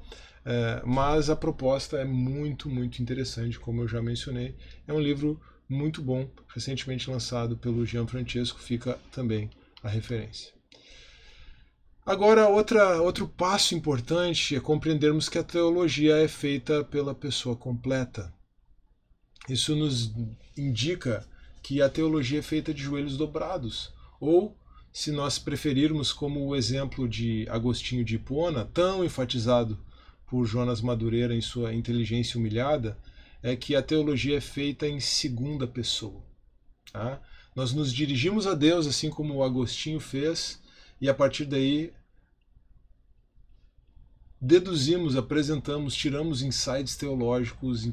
É, 0.46 0.82
mas 0.86 1.30
a 1.30 1.36
proposta 1.36 1.98
é 1.98 2.06
muito, 2.06 2.70
muito 2.70 3.02
interessante, 3.02 3.60
como 3.60 3.82
eu 3.82 3.88
já 3.88 4.02
mencionei. 4.02 4.56
É 4.88 4.94
um 4.94 5.00
livro 5.00 5.40
muito 5.68 6.02
bom, 6.02 6.30
recentemente 6.48 7.10
lançado 7.10 7.58
pelo 7.58 7.86
Jean 7.86 8.08
Francesco, 8.08 8.60
fica 8.60 8.98
também 9.12 9.50
a 9.84 9.90
referência. 9.90 10.52
Agora, 12.06 12.48
outra, 12.48 13.00
outro 13.02 13.28
passo 13.28 13.76
importante 13.76 14.56
é 14.56 14.60
compreendermos 14.60 15.30
que 15.30 15.38
a 15.38 15.44
teologia 15.44 16.18
é 16.18 16.28
feita 16.28 16.84
pela 16.84 17.14
pessoa 17.14 17.56
completa. 17.56 18.34
Isso 19.48 19.76
nos 19.76 20.12
indica 20.58 21.28
que 21.62 21.82
a 21.82 21.90
teologia 21.90 22.40
é 22.40 22.42
feita 22.42 22.74
de 22.74 22.82
joelhos 22.82 23.16
dobrados, 23.16 23.94
ou 24.20 24.58
se 24.92 25.12
nós 25.12 25.38
preferirmos 25.38 26.12
como 26.12 26.46
o 26.46 26.56
exemplo 26.56 27.08
de 27.08 27.48
Agostinho 27.50 28.04
de 28.04 28.16
Hipona, 28.16 28.66
tão 28.66 29.04
enfatizado 29.04 29.80
por 30.26 30.46
Jonas 30.46 30.82
Madureira 30.82 31.36
em 31.36 31.42
sua 31.42 31.74
Inteligência 31.74 32.40
Humilhada, 32.40 32.98
é 33.42 33.56
que 33.56 33.76
a 33.76 33.82
teologia 33.82 34.38
é 34.38 34.42
feita 34.42 34.88
em 34.88 35.00
segunda 35.00 35.68
pessoa. 35.68 36.22
Tá? 36.92 37.22
Nós 37.56 37.74
nos 37.74 37.94
dirigimos 37.94 38.46
a 38.46 38.54
Deus 38.54 38.88
assim 38.88 39.10
como 39.10 39.44
Agostinho 39.44 40.00
fez, 40.00 40.62
e 41.00 41.10
a 41.10 41.14
partir 41.14 41.46
daí 41.46 41.94
deduzimos, 44.42 45.16
apresentamos, 45.16 45.96
tiramos 45.96 46.42
insights 46.42 46.96
teológicos 46.96 47.88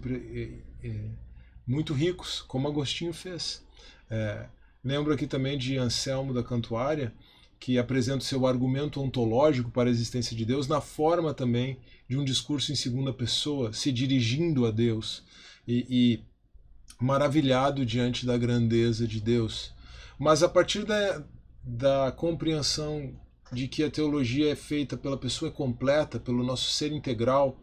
muito 1.67 1.93
ricos, 1.93 2.43
como 2.43 2.69
Agostinho 2.69 3.12
fez. 3.12 3.65
É, 4.09 4.47
Lembro 4.87 5.12
aqui 5.12 5.26
também 5.26 5.59
de 5.59 5.76
Anselmo 5.76 6.33
da 6.33 6.45
Cantuária, 6.45 7.12
que 7.59 7.76
apresenta 7.76 8.19
o 8.19 8.25
seu 8.25 8.47
argumento 8.47 9.02
ontológico 9.02 9.69
para 9.69 9.88
a 9.88 9.93
existência 9.93 10.37
de 10.37 10.45
Deus 10.45 10.69
na 10.69 10.81
forma 10.81 11.35
também 11.35 11.81
de 12.09 12.16
um 12.16 12.25
discurso 12.25 12.71
em 12.71 12.76
segunda 12.76 13.12
pessoa, 13.12 13.73
se 13.73 13.90
dirigindo 13.90 14.64
a 14.64 14.71
Deus 14.71 15.25
e, 15.66 15.87
e 15.90 16.25
maravilhado 17.05 17.85
diante 17.85 18.25
da 18.25 18.38
grandeza 18.38 19.09
de 19.09 19.21
Deus. 19.21 19.75
Mas 20.21 20.45
a 20.45 20.49
partir 20.49 20.85
da, 20.85 21.25
da 21.64 22.12
compreensão 22.12 23.12
de 23.52 23.66
que 23.66 23.83
a 23.83 23.90
teologia 23.90 24.52
é 24.52 24.55
feita 24.55 24.97
pela 24.97 25.19
pessoa 25.19 25.50
completa, 25.50 26.21
pelo 26.21 26.45
nosso 26.45 26.71
ser 26.71 26.93
integral, 26.93 27.59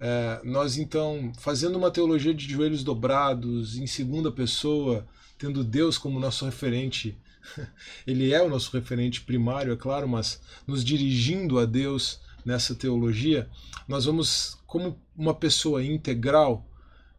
é, 0.00 0.40
nós 0.44 0.78
então, 0.78 1.30
fazendo 1.38 1.76
uma 1.76 1.90
teologia 1.90 2.32
de 2.32 2.50
joelhos 2.50 2.82
dobrados, 2.82 3.76
em 3.76 3.86
segunda 3.86 4.32
pessoa, 4.32 5.06
tendo 5.38 5.62
Deus 5.62 5.96
como 5.96 6.20
nosso 6.20 6.44
referente. 6.44 7.16
Ele 8.06 8.32
é 8.32 8.42
o 8.42 8.48
nosso 8.48 8.70
referente 8.72 9.20
primário, 9.20 9.72
é 9.72 9.76
claro, 9.76 10.08
mas 10.08 10.40
nos 10.66 10.84
dirigindo 10.84 11.58
a 11.58 11.64
Deus 11.64 12.20
nessa 12.44 12.74
teologia, 12.74 13.48
nós 13.86 14.04
vamos, 14.04 14.58
como 14.66 15.00
uma 15.16 15.34
pessoa 15.34 15.84
integral, 15.84 16.66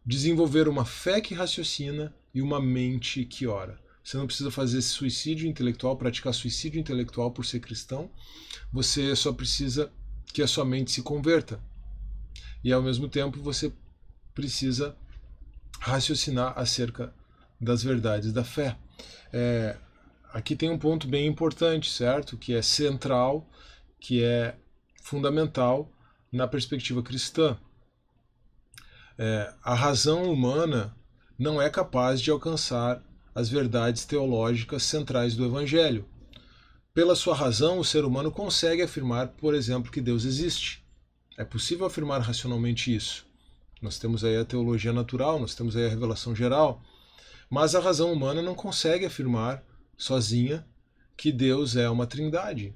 desenvolver 0.04 0.68
uma 0.68 0.84
fé 0.84 1.20
que 1.20 1.34
raciocina 1.34 2.14
e 2.34 2.42
uma 2.42 2.60
mente 2.60 3.24
que 3.24 3.46
ora. 3.46 3.78
Você 4.02 4.16
não 4.16 4.26
precisa 4.26 4.50
fazer 4.50 4.82
suicídio 4.82 5.48
intelectual, 5.48 5.96
praticar 5.96 6.34
suicídio 6.34 6.80
intelectual 6.80 7.30
por 7.30 7.44
ser 7.44 7.60
cristão. 7.60 8.10
Você 8.72 9.14
só 9.14 9.32
precisa 9.32 9.92
que 10.32 10.42
a 10.42 10.48
sua 10.48 10.64
mente 10.64 10.90
se 10.90 11.02
converta. 11.02 11.60
E 12.64 12.72
ao 12.72 12.82
mesmo 12.82 13.08
tempo 13.08 13.40
você 13.40 13.72
precisa 14.34 14.96
raciocinar 15.78 16.54
acerca 16.56 17.14
das 17.60 17.82
verdades 17.82 18.32
da 18.32 18.42
fé. 18.42 18.76
É, 19.32 19.76
aqui 20.32 20.56
tem 20.56 20.70
um 20.70 20.78
ponto 20.78 21.06
bem 21.06 21.26
importante, 21.26 21.90
certo? 21.90 22.36
Que 22.36 22.54
é 22.54 22.62
central, 22.62 23.48
que 24.00 24.24
é 24.24 24.56
fundamental 25.02 25.92
na 26.32 26.46
perspectiva 26.46 27.02
cristã. 27.02 27.58
É, 29.18 29.52
a 29.62 29.74
razão 29.74 30.22
humana 30.32 30.96
não 31.38 31.60
é 31.60 31.68
capaz 31.68 32.20
de 32.20 32.30
alcançar 32.30 33.02
as 33.34 33.48
verdades 33.48 34.04
teológicas 34.04 34.82
centrais 34.82 35.36
do 35.36 35.44
Evangelho. 35.44 36.06
Pela 36.92 37.14
sua 37.14 37.34
razão, 37.34 37.78
o 37.78 37.84
ser 37.84 38.04
humano 38.04 38.30
consegue 38.30 38.82
afirmar, 38.82 39.28
por 39.28 39.54
exemplo, 39.54 39.92
que 39.92 40.00
Deus 40.00 40.24
existe. 40.24 40.84
É 41.38 41.44
possível 41.44 41.86
afirmar 41.86 42.20
racionalmente 42.20 42.94
isso. 42.94 43.26
Nós 43.80 43.98
temos 43.98 44.24
aí 44.24 44.36
a 44.36 44.44
teologia 44.44 44.92
natural, 44.92 45.38
nós 45.38 45.54
temos 45.54 45.76
aí 45.76 45.86
a 45.86 45.88
revelação 45.88 46.34
geral, 46.34 46.82
mas 47.50 47.74
a 47.74 47.80
razão 47.80 48.12
humana 48.12 48.40
não 48.40 48.54
consegue 48.54 49.04
afirmar 49.04 49.62
sozinha 49.96 50.64
que 51.16 51.32
Deus 51.32 51.76
é 51.76 51.90
uma 51.90 52.06
trindade, 52.06 52.72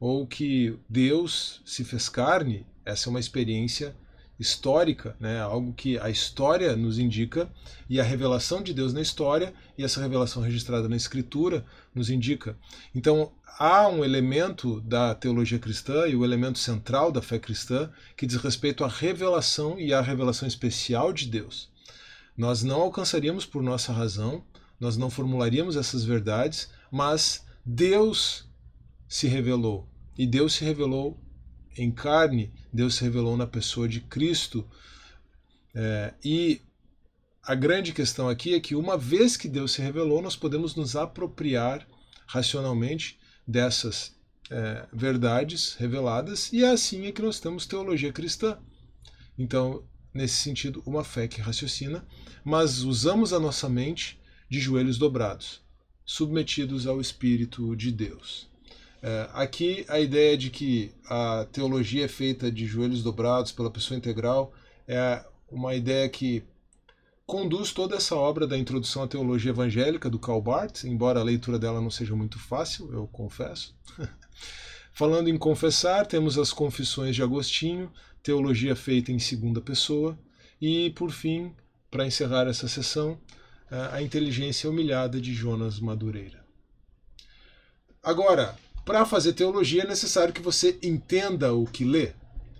ou 0.00 0.26
que 0.26 0.76
Deus 0.88 1.62
se 1.64 1.84
fez 1.84 2.08
carne. 2.08 2.66
Essa 2.84 3.08
é 3.08 3.10
uma 3.10 3.20
experiência 3.20 3.96
histórica, 4.38 5.16
né? 5.18 5.40
algo 5.40 5.72
que 5.72 5.98
a 5.98 6.10
história 6.10 6.76
nos 6.76 6.98
indica, 6.98 7.50
e 7.88 7.98
a 7.98 8.04
revelação 8.04 8.62
de 8.62 8.74
Deus 8.74 8.92
na 8.92 9.00
história, 9.00 9.54
e 9.78 9.84
essa 9.84 10.00
revelação 10.00 10.42
registrada 10.42 10.88
na 10.88 10.96
Escritura, 10.96 11.64
nos 11.94 12.10
indica. 12.10 12.58
Então, 12.94 13.32
há 13.58 13.88
um 13.88 14.04
elemento 14.04 14.80
da 14.82 15.14
teologia 15.14 15.58
cristã, 15.58 16.06
e 16.06 16.14
o 16.14 16.24
elemento 16.24 16.58
central 16.58 17.10
da 17.10 17.22
fé 17.22 17.38
cristã, 17.38 17.90
que 18.16 18.26
diz 18.26 18.36
respeito 18.36 18.84
à 18.84 18.88
revelação 18.88 19.78
e 19.78 19.94
à 19.94 20.02
revelação 20.02 20.46
especial 20.46 21.12
de 21.12 21.28
Deus. 21.28 21.70
Nós 22.36 22.62
não 22.62 22.80
alcançaríamos 22.80 23.46
por 23.46 23.62
nossa 23.62 23.92
razão, 23.92 24.44
nós 24.78 24.96
não 24.96 25.08
formularíamos 25.08 25.76
essas 25.76 26.04
verdades, 26.04 26.70
mas 26.90 27.44
Deus 27.64 28.48
se 29.08 29.26
revelou. 29.26 29.88
E 30.18 30.26
Deus 30.26 30.54
se 30.54 30.64
revelou 30.64 31.18
em 31.76 31.90
carne, 31.90 32.52
Deus 32.72 32.96
se 32.96 33.04
revelou 33.04 33.36
na 33.36 33.46
pessoa 33.46 33.88
de 33.88 34.00
Cristo. 34.00 34.66
É, 35.74 36.14
e 36.24 36.62
a 37.42 37.54
grande 37.54 37.92
questão 37.92 38.28
aqui 38.28 38.54
é 38.54 38.60
que, 38.60 38.74
uma 38.74 38.98
vez 38.98 39.36
que 39.36 39.48
Deus 39.48 39.72
se 39.72 39.82
revelou, 39.82 40.20
nós 40.20 40.36
podemos 40.36 40.74
nos 40.74 40.96
apropriar 40.96 41.86
racionalmente 42.26 43.18
dessas 43.46 44.14
é, 44.50 44.86
verdades 44.92 45.74
reveladas, 45.74 46.52
e 46.52 46.64
é 46.64 46.70
assim 46.70 47.06
é 47.06 47.12
que 47.12 47.22
nós 47.22 47.38
temos 47.38 47.66
teologia 47.66 48.12
cristã. 48.12 48.58
Então, 49.38 49.84
nesse 50.16 50.36
sentido, 50.36 50.82
uma 50.86 51.04
fé 51.04 51.28
que 51.28 51.40
raciocina, 51.40 52.04
mas 52.44 52.82
usamos 52.82 53.32
a 53.32 53.38
nossa 53.38 53.68
mente 53.68 54.18
de 54.48 54.58
joelhos 54.58 54.98
dobrados, 54.98 55.60
submetidos 56.04 56.86
ao 56.86 57.00
Espírito 57.00 57.76
de 57.76 57.92
Deus. 57.92 58.48
É, 59.02 59.28
aqui 59.34 59.84
a 59.88 60.00
ideia 60.00 60.36
de 60.36 60.50
que 60.50 60.92
a 61.08 61.46
teologia 61.52 62.06
é 62.06 62.08
feita 62.08 62.50
de 62.50 62.66
joelhos 62.66 63.02
dobrados 63.02 63.52
pela 63.52 63.70
pessoa 63.70 63.96
integral 63.96 64.52
é 64.88 65.24
uma 65.48 65.74
ideia 65.74 66.08
que 66.08 66.42
conduz 67.26 67.72
toda 67.72 67.96
essa 67.96 68.14
obra 68.14 68.46
da 68.46 68.56
introdução 68.56 69.02
à 69.02 69.08
teologia 69.08 69.50
evangélica 69.50 70.08
do 70.08 70.18
Karl 70.18 70.40
Barth, 70.40 70.84
embora 70.84 71.20
a 71.20 71.24
leitura 71.24 71.58
dela 71.58 71.80
não 71.80 71.90
seja 71.90 72.14
muito 72.14 72.38
fácil, 72.38 72.92
eu 72.92 73.06
confesso. 73.08 73.74
Falando 74.92 75.28
em 75.28 75.36
confessar, 75.36 76.06
temos 76.06 76.38
as 76.38 76.52
Confissões 76.52 77.14
de 77.14 77.22
Agostinho, 77.22 77.92
teologia 78.26 78.74
feita 78.74 79.12
em 79.12 79.20
segunda 79.20 79.60
pessoa, 79.60 80.18
e, 80.60 80.90
por 80.90 81.12
fim, 81.12 81.54
para 81.88 82.04
encerrar 82.04 82.48
essa 82.48 82.66
sessão, 82.66 83.16
a 83.92 84.02
inteligência 84.02 84.68
humilhada 84.68 85.20
de 85.20 85.32
Jonas 85.32 85.78
Madureira. 85.78 86.44
Agora, 88.02 88.56
para 88.84 89.06
fazer 89.06 89.32
teologia 89.32 89.84
é 89.84 89.86
necessário 89.86 90.34
que 90.34 90.42
você 90.42 90.76
entenda 90.82 91.54
o 91.54 91.66
que 91.68 91.84
lê, 91.84 92.14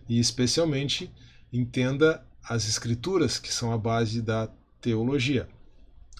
e 0.09 0.21
especialmente 0.21 1.11
entenda 1.53 2.25
as 2.49 2.69
escrituras, 2.69 3.37
que 3.37 3.53
são 3.53 3.73
a 3.73 3.79
base 3.79 4.23
da 4.23 4.49
teologia. 4.81 5.49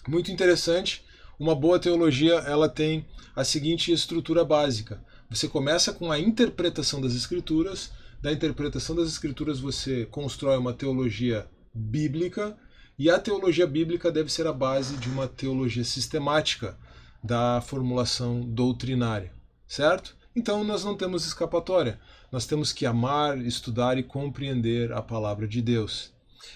Muito 0.05 0.29
interessante, 0.29 1.05
uma 1.39 1.55
boa 1.55 1.79
teologia 1.79 2.33
ela 2.33 2.67
tem 2.67 3.05
a 3.33 3.45
seguinte 3.45 3.93
estrutura 3.93 4.43
básica. 4.43 5.01
Você 5.29 5.47
começa 5.47 5.93
com 5.93 6.11
a 6.11 6.19
interpretação 6.19 6.99
das 6.99 7.13
escrituras, 7.13 7.91
da 8.21 8.31
interpretação 8.31 8.95
das 8.95 9.07
escrituras 9.07 9.59
você 9.59 10.05
constrói 10.05 10.57
uma 10.57 10.73
teologia 10.73 11.47
bíblica, 11.73 12.57
e 12.99 13.09
a 13.09 13.19
teologia 13.19 13.67
bíblica 13.67 14.11
deve 14.11 14.31
ser 14.31 14.47
a 14.47 14.53
base 14.53 14.97
de 14.97 15.07
uma 15.07 15.27
teologia 15.27 15.83
sistemática 15.83 16.77
da 17.23 17.61
formulação 17.61 18.41
doutrinária 18.41 19.37
certo? 19.67 20.15
Então 20.35 20.63
nós 20.63 20.83
não 20.83 20.95
temos 20.95 21.25
escapatória. 21.25 21.99
Nós 22.31 22.45
temos 22.45 22.71
que 22.71 22.85
amar, 22.85 23.37
estudar 23.39 23.97
e 23.97 24.03
compreender 24.03 24.91
a 24.91 25.01
palavra 25.01 25.47
de 25.47 25.61
Deus. 25.61 26.13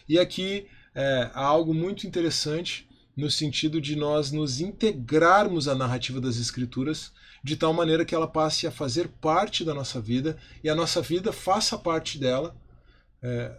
E 0.08 0.18
aqui 0.18 0.68
é, 0.96 1.30
há 1.34 1.44
algo 1.44 1.74
muito 1.74 2.08
interessante 2.08 2.88
no 3.22 3.30
sentido 3.30 3.80
de 3.80 3.96
nós 3.96 4.32
nos 4.32 4.60
integrarmos 4.60 5.68
à 5.68 5.76
narrativa 5.76 6.20
das 6.20 6.38
Escrituras 6.38 7.12
de 7.44 7.56
tal 7.56 7.72
maneira 7.72 8.04
que 8.04 8.16
ela 8.16 8.28
passe 8.28 8.66
a 8.66 8.72
fazer 8.72 9.10
parte 9.10 9.64
da 9.64 9.76
nossa 9.76 10.02
vida 10.02 10.40
e 10.64 10.70
a 10.70 10.74
nossa 10.74 11.04
vida 11.04 11.32
faça 11.32 11.78
parte 11.78 12.18
dela, 12.18 12.56
é, 13.22 13.56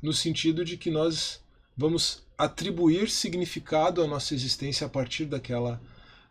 no 0.00 0.12
sentido 0.12 0.64
de 0.64 0.76
que 0.76 0.88
nós 0.88 1.42
vamos 1.76 2.24
atribuir 2.38 3.10
significado 3.10 4.00
à 4.04 4.06
nossa 4.06 4.34
existência 4.34 4.86
a 4.86 4.90
partir 4.90 5.24
daquela 5.24 5.80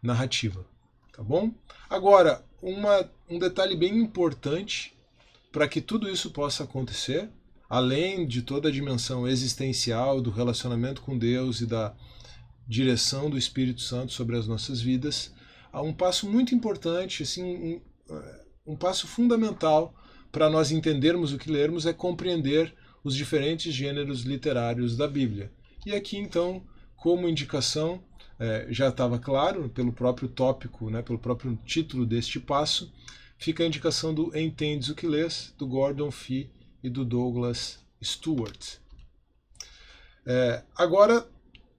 narrativa. 0.02 0.66
Tá 1.12 1.22
bom? 1.22 1.54
Agora, 1.90 2.42
uma, 2.62 3.10
um 3.30 3.38
detalhe 3.38 3.76
bem 3.76 3.98
importante 3.98 4.96
para 5.52 5.68
que 5.68 5.82
tudo 5.82 6.10
isso 6.10 6.32
possa 6.32 6.64
acontecer, 6.64 7.30
além 7.70 8.26
de 8.26 8.42
toda 8.42 8.70
a 8.70 8.72
dimensão 8.72 9.28
existencial 9.28 10.22
do 10.22 10.30
relacionamento 10.30 11.02
com 11.02 11.18
Deus 11.18 11.60
e 11.60 11.66
da 11.66 11.94
direção 12.68 13.30
do 13.30 13.38
Espírito 13.38 13.82
Santo 13.82 14.14
sobre 14.14 14.38
as 14.38 14.48
nossas 14.48 14.82
vidas, 14.82 15.34
há 15.72 15.82
um 15.82 15.94
passo 15.94 16.30
muito 16.30 16.56
importante, 16.56 17.24
assim, 17.24 17.44
um, 17.44 17.82
eh, 18.10 18.46
um 18.66 18.76
passo 18.76 19.08
fundamental 19.08 19.94
para 20.32 20.50
nós 20.50 20.72
entendermos 20.72 21.32
o 21.32 21.38
que 21.38 21.52
lermos 21.52 21.86
é 21.86 21.94
compreender 21.94 22.74
os 23.04 23.16
diferentes 23.16 23.74
gêneros 23.74 24.24
literários 24.24 24.98
da 24.98 25.08
Bíblia. 25.08 25.52
E 25.86 25.94
aqui, 25.94 26.18
então, 26.18 26.66
como 26.96 27.30
indicação, 27.30 28.04
é, 28.40 28.68
já 28.70 28.90
estava 28.90 29.20
claro 29.20 29.70
pelo 29.70 29.94
próprio 29.94 30.28
tópico, 30.28 30.90
né, 30.90 31.02
pelo 31.02 31.20
próprio 31.20 31.56
título 31.66 32.06
deste 32.06 32.40
passo, 32.40 32.92
fica 33.38 33.64
a 33.64 33.68
indicação 33.68 34.14
do 34.14 34.36
Entendes 34.38 34.90
o 34.90 34.96
que 34.96 35.08
lês, 35.08 35.54
do 35.58 35.68
Gordon 35.68 36.12
Fee 36.12 36.50
e 36.84 36.90
do 36.90 37.06
Douglas 37.06 37.80
Stewart. 38.04 38.78
É, 40.26 40.64
agora, 40.76 41.28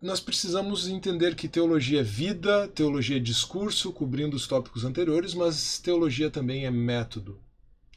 nós 0.00 0.20
precisamos 0.20 0.88
entender 0.88 1.34
que 1.34 1.48
teologia 1.48 2.00
é 2.00 2.02
vida, 2.02 2.68
teologia 2.68 3.16
é 3.16 3.20
discurso, 3.20 3.92
cobrindo 3.92 4.36
os 4.36 4.46
tópicos 4.46 4.84
anteriores, 4.84 5.34
mas 5.34 5.78
teologia 5.78 6.30
também 6.30 6.66
é 6.66 6.70
método. 6.70 7.40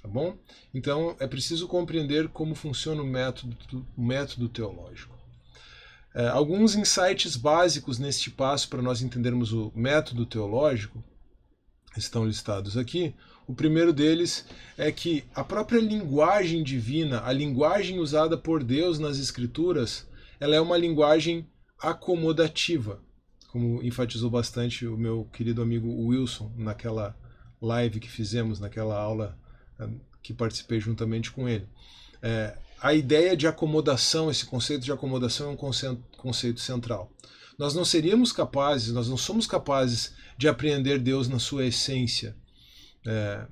Tá 0.02 0.08
bom? 0.08 0.38
Então 0.74 1.16
é 1.20 1.28
preciso 1.28 1.68
compreender 1.68 2.30
como 2.30 2.56
funciona 2.56 3.02
o 3.02 3.06
método, 3.06 3.58
o 3.98 4.02
método 4.02 4.48
teológico. 4.48 5.18
É, 6.16 6.28
alguns 6.30 6.74
insights 6.74 7.36
básicos 7.36 8.00
neste 8.00 8.32
passo 8.32 8.70
para 8.70 8.82
nós 8.82 9.02
entendermos 9.02 9.52
o 9.52 9.72
método 9.76 10.26
teológico 10.26 11.04
estão 11.98 12.26
listados 12.26 12.78
aqui. 12.78 13.14
O 13.46 13.54
primeiro 13.54 13.92
deles 13.92 14.46
é 14.78 14.92
que 14.92 15.26
a 15.36 15.44
própria 15.44 15.80
linguagem 15.80 16.64
divina, 16.64 17.22
a 17.26 17.34
linguagem 17.34 18.00
usada 18.00 18.38
por 18.38 18.64
Deus 18.64 19.00
nas 19.00 19.20
Escrituras, 19.20 20.08
ela 20.40 20.56
é 20.56 20.62
uma 20.62 20.78
linguagem 20.78 21.46
acomodativa, 21.82 23.02
como 23.48 23.82
enfatizou 23.84 24.30
bastante 24.30 24.86
o 24.86 24.98
meu 24.98 25.28
querido 25.34 25.62
amigo 25.62 25.90
Wilson 25.90 26.52
naquela 26.56 27.16
live 27.62 28.00
que 28.00 28.10
fizemos, 28.10 28.60
naquela 28.60 29.00
aula 29.00 29.38
é, 29.80 29.88
que 30.22 30.34
participei 30.34 30.80
juntamente 30.80 31.32
com 31.32 31.48
ele. 31.48 31.68
É, 32.22 32.58
a 32.82 32.94
ideia 32.94 33.36
de 33.36 33.48
acomodação, 33.48 34.30
esse 34.30 34.46
conceito 34.46 34.84
de 34.84 34.92
acomodação 34.92 35.50
é 35.50 35.54
um 35.54 35.58
conceito, 35.58 36.02
conceito 36.18 36.60
central. 36.60 37.12
Nós 37.58 37.74
não 37.74 37.84
seríamos 37.84 38.32
capazes, 38.32 38.94
nós 38.94 39.10
não 39.10 39.18
somos 39.18 39.46
capazes 39.46 40.14
de 40.38 40.48
apreender 40.48 41.00
Deus 41.00 41.28
na 41.28 41.40
sua 41.40 41.66
essência. 41.66 42.36
É, 43.06 43.46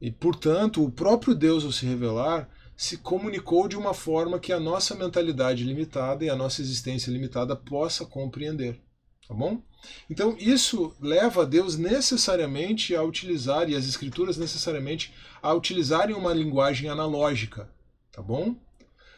e, 0.00 0.10
portanto, 0.10 0.84
o 0.84 0.90
próprio 0.90 1.34
Deus, 1.34 1.64
ao 1.64 1.72
se 1.72 1.86
revelar, 1.86 2.48
se 2.76 2.98
comunicou 2.98 3.66
de 3.66 3.76
uma 3.76 3.94
forma 3.94 4.38
que 4.38 4.52
a 4.52 4.60
nossa 4.60 4.94
mentalidade 4.94 5.64
limitada 5.64 6.24
e 6.24 6.28
a 6.28 6.36
nossa 6.36 6.60
existência 6.60 7.10
limitada 7.10 7.56
possa 7.56 8.04
compreender. 8.04 8.78
Tá 9.26 9.34
bom? 9.34 9.60
Então, 10.08 10.36
isso 10.38 10.94
leva 11.00 11.42
a 11.42 11.44
Deus 11.44 11.76
necessariamente 11.76 12.94
a 12.94 13.02
utilizar, 13.02 13.68
e 13.68 13.74
as 13.74 13.88
Escrituras 13.88 14.36
necessariamente, 14.36 15.12
a 15.42 15.52
utilizarem 15.52 16.14
uma 16.14 16.32
linguagem 16.32 16.88
analógica. 16.88 17.68
Tá 18.12 18.22
bom? 18.22 18.56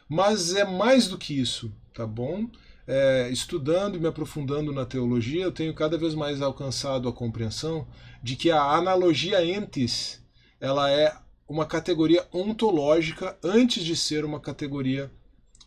Mas 0.08 0.54
é 0.54 0.64
mais 0.64 1.08
do 1.08 1.18
que 1.18 1.38
isso, 1.38 1.72
tá 1.92 2.06
bom? 2.06 2.48
É, 2.86 3.28
estudando 3.30 3.96
e 3.96 4.00
me 4.00 4.08
aprofundando 4.08 4.72
na 4.72 4.86
teologia, 4.86 5.44
eu 5.44 5.52
tenho 5.52 5.74
cada 5.74 5.98
vez 5.98 6.14
mais 6.14 6.40
alcançado 6.40 7.06
a 7.06 7.12
compreensão 7.12 7.86
de 8.22 8.34
que 8.34 8.50
a 8.50 8.62
analogia 8.62 9.44
entes 9.44 10.24
ela 10.58 10.90
é 10.90 11.14
uma 11.48 11.64
categoria 11.64 12.26
ontológica 12.32 13.38
antes 13.42 13.82
de 13.82 13.96
ser 13.96 14.24
uma 14.24 14.38
categoria 14.38 15.10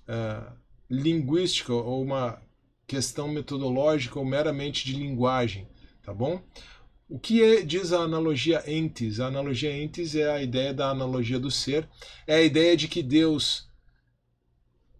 é, 0.07 0.41
linguística 0.89 1.73
ou 1.73 2.03
uma 2.03 2.41
questão 2.85 3.27
metodológica 3.27 4.19
ou 4.19 4.25
meramente 4.25 4.85
de 4.85 4.93
linguagem, 4.93 5.67
tá 6.03 6.13
bom? 6.13 6.41
O 7.09 7.19
que 7.19 7.41
é, 7.41 7.61
diz 7.61 7.91
a 7.91 8.01
analogia 8.01 8.63
entes? 8.67 9.19
A 9.19 9.27
analogia 9.27 9.75
entes 9.75 10.15
é 10.15 10.29
a 10.31 10.41
ideia 10.41 10.73
da 10.73 10.89
analogia 10.89 11.39
do 11.39 11.49
ser, 11.49 11.89
é 12.27 12.35
a 12.35 12.41
ideia 12.41 12.77
de 12.77 12.87
que 12.87 13.01
Deus 13.01 13.69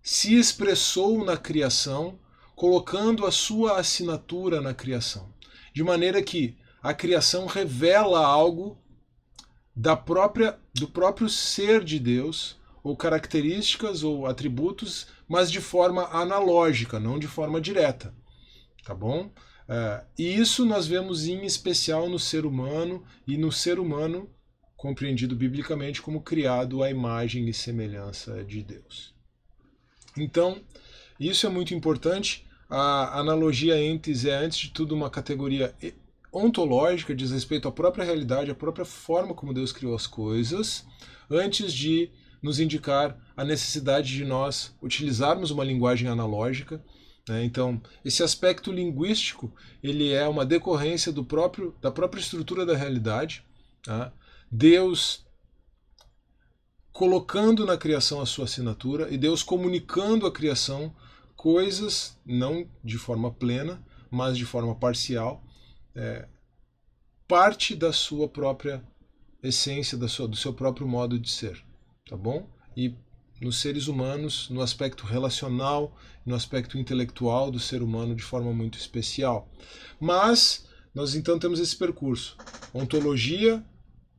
se 0.02 0.36
expressou 0.36 1.24
na 1.24 1.38
criação, 1.38 2.20
colocando 2.56 3.26
a 3.26 3.32
sua 3.32 3.80
assinatura 3.80 4.60
na 4.62 4.74
criação. 4.74 5.32
De 5.74 5.84
maneira 5.84 6.22
que 6.24 6.58
a 6.82 6.94
criação 6.94 7.46
revela 7.46 8.26
algo 8.26 8.81
da 9.76 9.96
própria 9.96 10.60
do 10.74 10.88
próprio 10.88 11.30
ser 11.30 11.84
de 11.84 12.00
Deus, 12.00 12.60
ou 12.84 12.96
características 12.96 14.04
ou 14.04 14.26
atributos, 14.26 15.08
mas 15.28 15.52
de 15.52 15.62
forma 15.62 16.06
analógica, 16.08 17.00
não 17.00 17.20
de 17.20 17.28
forma 17.28 17.62
direta. 17.62 18.14
Tá 18.84 18.96
bom? 18.96 19.32
Uh, 19.70 20.06
e 20.18 20.34
isso 20.36 20.66
nós 20.66 20.88
vemos 20.88 21.28
em 21.28 21.46
especial 21.46 22.10
no 22.10 22.20
ser 22.20 22.46
humano 22.46 23.04
e 23.28 23.38
no 23.38 23.52
ser 23.52 23.80
humano 23.80 24.30
compreendido 24.76 25.36
biblicamente 25.36 26.02
como 26.02 26.22
criado 26.22 26.82
à 26.82 26.90
imagem 26.90 27.48
e 27.48 27.54
semelhança 27.54 28.44
de 28.44 28.64
Deus. 28.64 29.14
Então, 30.18 30.60
isso 31.20 31.46
é 31.46 31.50
muito 31.50 31.74
importante. 31.76 32.48
A 32.68 33.20
analogia 33.20 33.80
entes 33.80 34.26
é, 34.26 34.36
antes 34.36 34.58
de 34.58 34.72
tudo, 34.72 34.96
uma 34.96 35.10
categoria 35.10 35.76
ontológica, 36.32 37.14
diz 37.14 37.32
respeito 37.32 37.68
à 37.68 37.72
própria 37.72 38.06
realidade, 38.06 38.52
à 38.52 38.56
própria 38.56 38.86
forma 38.86 39.34
como 39.34 39.54
Deus 39.54 39.72
criou 39.72 39.94
as 39.94 40.08
coisas, 40.08 40.86
antes 41.30 41.74
de 41.74 42.10
nos 42.42 42.60
indicar 42.60 43.18
a 43.36 43.44
necessidade 43.44 44.10
de 44.10 44.26
nós 44.26 44.76
utilizarmos 44.82 45.52
uma 45.52 45.64
linguagem 45.64 46.08
analógica. 46.08 46.84
Né? 47.28 47.44
Então, 47.44 47.82
esse 48.04 48.24
aspecto 48.24 48.72
linguístico 48.72 49.54
ele 49.84 50.12
é 50.12 50.28
uma 50.28 50.46
decorrência 50.46 51.12
do 51.12 51.24
próprio, 51.24 51.76
da 51.82 51.92
própria 51.92 52.22
estrutura 52.22 52.66
da 52.66 52.76
realidade. 52.76 53.46
Tá? 53.84 54.12
Deus 54.52 55.26
colocando 56.92 57.66
na 57.66 57.78
criação 57.78 58.22
a 58.22 58.26
sua 58.26 58.46
assinatura 58.46 59.08
e 59.10 59.18
Deus 59.18 59.44
comunicando 59.44 60.26
à 60.26 60.32
criação 60.32 60.94
coisas, 61.36 62.18
não 62.26 62.68
de 62.84 62.98
forma 62.98 63.32
plena, 63.32 63.82
mas 64.10 64.38
de 64.38 64.46
forma 64.46 64.76
parcial, 64.76 65.44
é, 65.96 66.28
parte 67.28 67.76
da 67.76 67.94
sua 67.94 68.28
própria 68.28 68.84
essência, 69.42 69.98
da 69.98 70.08
sua, 70.08 70.28
do 70.28 70.36
seu 70.36 70.54
próprio 70.54 70.88
modo 70.88 71.18
de 71.18 71.30
ser, 71.30 71.64
tá 72.08 72.16
bom? 72.16 72.50
E 72.76 72.96
nos 73.42 73.60
seres 73.60 73.88
humanos, 73.88 74.50
no 74.50 74.62
aspecto 74.62 75.06
relacional, 75.06 75.98
no 76.26 76.36
aspecto 76.36 76.78
intelectual 76.78 77.50
do 77.50 77.60
ser 77.60 77.82
humano 77.82 78.16
de 78.16 78.22
forma 78.22 78.54
muito 78.54 78.78
especial. 78.78 79.50
Mas 80.00 80.68
nós 80.94 81.16
então 81.16 81.40
temos 81.40 81.60
esse 81.60 81.76
percurso: 81.76 82.38
ontologia, 82.74 83.64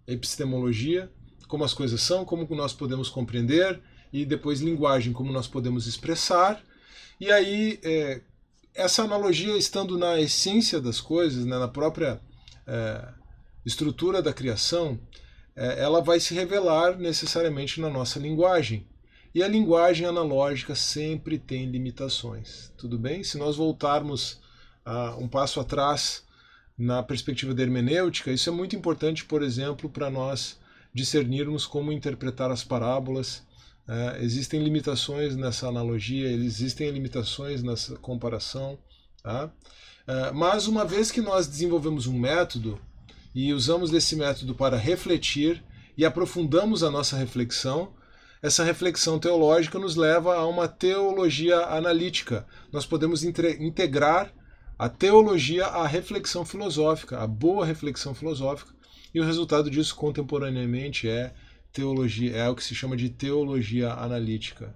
epistemologia, 0.07 1.11
como 1.47 1.65
as 1.65 1.73
coisas 1.73 2.01
são, 2.01 2.25
como 2.25 2.47
nós 2.55 2.73
podemos 2.73 3.09
compreender, 3.09 3.81
e 4.13 4.25
depois 4.25 4.61
linguagem, 4.61 5.13
como 5.13 5.33
nós 5.33 5.47
podemos 5.47 5.87
expressar. 5.87 6.63
E 7.21 7.31
aí, 7.31 7.79
é, 7.85 8.21
essa 8.75 9.03
analogia 9.03 9.57
estando 9.57 9.99
na 9.99 10.21
essência 10.21 10.81
das 10.81 11.01
coisas, 11.01 11.45
né, 11.45 11.59
na 11.59 11.69
própria 11.69 12.21
é, 12.67 13.09
estrutura 13.65 14.23
da 14.23 14.33
criação, 14.33 14.99
é, 15.55 15.83
ela 15.83 16.01
vai 16.01 16.19
se 16.19 16.35
revelar 16.35 16.99
necessariamente 16.99 17.81
na 17.81 17.91
nossa 17.91 18.19
linguagem. 18.19 18.87
E 19.35 19.43
a 19.43 19.49
linguagem 19.49 20.07
analógica 20.07 20.75
sempre 20.75 21.39
tem 21.39 21.67
limitações. 21.67 22.71
Tudo 22.77 22.99
bem? 22.99 23.25
Se 23.25 23.39
nós 23.39 23.57
voltarmos 23.57 24.41
uh, 24.87 25.19
um 25.19 25.27
passo 25.27 25.59
atrás 25.59 26.23
na 26.77 27.03
perspectiva 27.03 27.55
da 27.55 27.63
hermenêutica, 27.63 28.31
isso 28.31 28.51
é 28.51 28.53
muito 28.53 28.77
importante, 28.77 29.25
por 29.25 29.43
exemplo, 29.43 29.89
para 29.89 30.11
nós 30.11 30.59
discernirmos 30.93 31.67
como 31.67 31.93
interpretar 31.93 32.51
as 32.51 32.63
parábolas. 32.63 33.43
Uh, 33.93 34.23
existem 34.23 34.65
limitações 34.65 35.37
nessa 35.37 35.69
analogia, 35.69 36.33
existem 36.33 36.91
limitações 36.91 37.63
nessa 37.63 37.95
comparação. 37.97 38.79
Tá? 39.23 39.53
Uh, 40.09 40.35
mas 40.35 40.67
uma 40.67 40.83
vez 40.83 41.11
que 41.11 41.21
nós 41.21 41.47
desenvolvemos 41.47 42.07
um 42.07 42.19
método 42.19 42.81
e 43.35 43.53
usamos 43.53 43.91
desse 43.91 44.17
método 44.17 44.55
para 44.55 44.79
refletir 44.79 45.63
e 45.95 46.07
aprofundamos 46.07 46.83
a 46.83 46.91
nossa 46.91 47.19
reflexão, 47.19 47.93
essa 48.41 48.65
reflexão 48.65 49.19
teológica 49.19 49.79
nos 49.79 49.95
leva 49.95 50.37
a 50.37 50.47
uma 50.47 50.67
teologia 50.67 51.59
analítica. 51.59 52.47
Nós 52.73 52.87
podemos 52.87 53.23
integrar 53.23 54.33
a 54.79 54.89
teologia 54.89 55.67
à 55.67 55.87
reflexão 55.87 56.47
filosófica, 56.47 57.19
a 57.19 57.27
boa 57.27 57.67
reflexão 57.67 58.15
filosófica, 58.15 58.73
e 59.15 59.21
o 59.21 59.25
resultado 59.25 59.71
disso 59.71 59.95
contemporaneamente 59.95 61.07
é 61.07 61.35
teologia, 61.73 62.37
é 62.37 62.49
o 62.49 62.55
que 62.55 62.63
se 62.63 62.75
chama 62.75 62.97
de 62.97 63.09
teologia 63.09 63.93
analítica. 63.93 64.75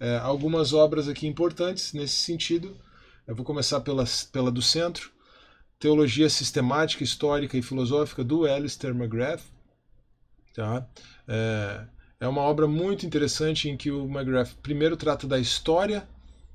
É, 0.00 0.16
algumas 0.18 0.72
obras 0.72 1.08
aqui 1.08 1.26
importantes 1.26 1.92
nesse 1.92 2.16
sentido. 2.16 2.76
Eu 3.26 3.36
vou 3.36 3.44
começar 3.44 3.80
pela, 3.80 4.04
pela 4.32 4.50
do 4.50 4.60
centro, 4.60 5.12
Teologia 5.78 6.28
Sistemática, 6.28 7.02
Histórica 7.02 7.56
e 7.56 7.62
Filosófica 7.62 8.22
do 8.22 8.44
Alistair 8.44 8.94
McGrath. 8.94 9.42
Tá? 10.54 10.86
É, 11.26 11.86
é 12.20 12.28
uma 12.28 12.42
obra 12.42 12.66
muito 12.66 13.06
interessante 13.06 13.68
em 13.68 13.76
que 13.76 13.90
o 13.90 14.04
McGrath 14.04 14.54
primeiro 14.62 14.96
trata 14.96 15.26
da 15.26 15.38
história 15.38 16.08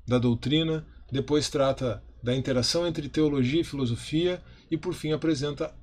da 0.06 0.18
doutrina, 0.18 0.86
depois 1.10 1.48
trata 1.50 2.02
da 2.22 2.34
interação 2.34 2.86
entre 2.86 3.08
teologia 3.08 3.60
e 3.60 3.64
filosofia 3.64 4.42
e, 4.70 4.76
por 4.76 4.94
fim, 4.94 5.12
apresenta 5.12 5.74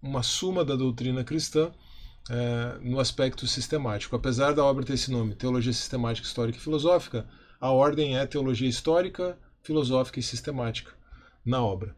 uma 0.00 0.22
suma 0.22 0.64
da 0.64 0.74
doutrina 0.76 1.24
cristã 1.24 1.72
é, 2.28 2.78
no 2.80 3.00
aspecto 3.00 3.46
sistemático. 3.46 4.16
Apesar 4.16 4.52
da 4.52 4.64
obra 4.64 4.84
ter 4.84 4.94
esse 4.94 5.10
nome, 5.10 5.34
Teologia 5.34 5.72
Sistemática, 5.72 6.26
Histórica 6.26 6.58
e 6.58 6.60
Filosófica, 6.60 7.26
a 7.60 7.70
ordem 7.70 8.18
é 8.18 8.26
Teologia 8.26 8.68
Histórica, 8.68 9.38
Filosófica 9.62 10.20
e 10.20 10.22
Sistemática 10.22 10.92
na 11.44 11.62
obra. 11.62 11.96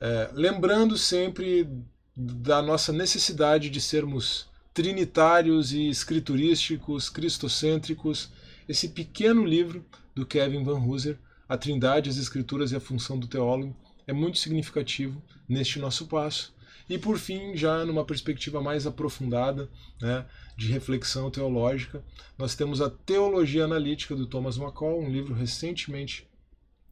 É, 0.00 0.30
lembrando 0.32 0.96
sempre 0.96 1.68
da 2.16 2.62
nossa 2.62 2.92
necessidade 2.92 3.70
de 3.70 3.80
sermos 3.80 4.46
trinitários 4.72 5.72
e 5.72 5.88
escriturísticos, 5.88 7.08
cristocêntricos, 7.08 8.30
esse 8.68 8.88
pequeno 8.88 9.44
livro 9.44 9.84
do 10.14 10.26
Kevin 10.26 10.64
Van 10.64 10.80
Hooser, 10.80 11.18
A 11.48 11.56
Trindade, 11.56 12.10
as 12.10 12.16
Escrituras 12.16 12.72
e 12.72 12.76
a 12.76 12.80
Função 12.80 13.18
do 13.18 13.26
Teólogo, 13.26 13.76
é 14.06 14.12
muito 14.12 14.38
significativo 14.38 15.22
neste 15.48 15.78
nosso 15.78 16.06
passo. 16.06 16.54
E 16.88 16.98
por 16.98 17.18
fim, 17.18 17.56
já 17.56 17.84
numa 17.84 18.04
perspectiva 18.04 18.60
mais 18.60 18.86
aprofundada, 18.86 19.68
né, 20.00 20.26
de 20.56 20.70
reflexão 20.70 21.30
teológica, 21.30 22.04
nós 22.36 22.54
temos 22.54 22.80
a 22.80 22.90
Teologia 22.90 23.64
Analítica 23.64 24.14
do 24.14 24.26
Thomas 24.26 24.56
McCall, 24.56 25.00
um 25.00 25.10
livro 25.10 25.34
recentemente 25.34 26.28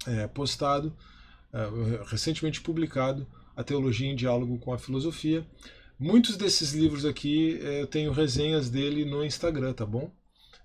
é, 0.07 0.27
postado, 0.27 0.97
é, 1.53 1.69
recentemente 2.07 2.61
publicado, 2.61 3.27
A 3.55 3.63
Teologia 3.63 4.11
em 4.11 4.17
Diálogo 4.17 4.59
com 4.59 4.73
a 4.73 4.79
Filosofia, 4.79 5.47
Muitos 6.03 6.37
desses 6.37 6.73
livros 6.73 7.05
aqui 7.05 7.61
eh, 7.63 7.83
eu 7.83 7.87
tenho 7.87 8.11
resenhas 8.11 8.69
dele 8.69 9.05
no 9.05 9.25
Instagram, 9.25 9.73
tá 9.73 9.87
bom? 9.87 10.13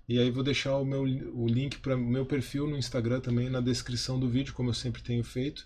E 0.08 0.18
aí 0.18 0.32
vou 0.32 0.42
deixar 0.42 0.76
o, 0.76 0.84
meu, 0.84 1.02
o 1.02 1.46
link 1.46 1.78
para 1.78 1.94
o 1.94 1.98
meu 1.98 2.26
perfil 2.26 2.66
no 2.66 2.76
Instagram 2.76 3.20
também 3.20 3.48
na 3.48 3.60
descrição 3.60 4.18
do 4.18 4.28
vídeo, 4.28 4.52
como 4.52 4.70
eu 4.70 4.74
sempre 4.74 5.00
tenho 5.00 5.22
feito. 5.22 5.64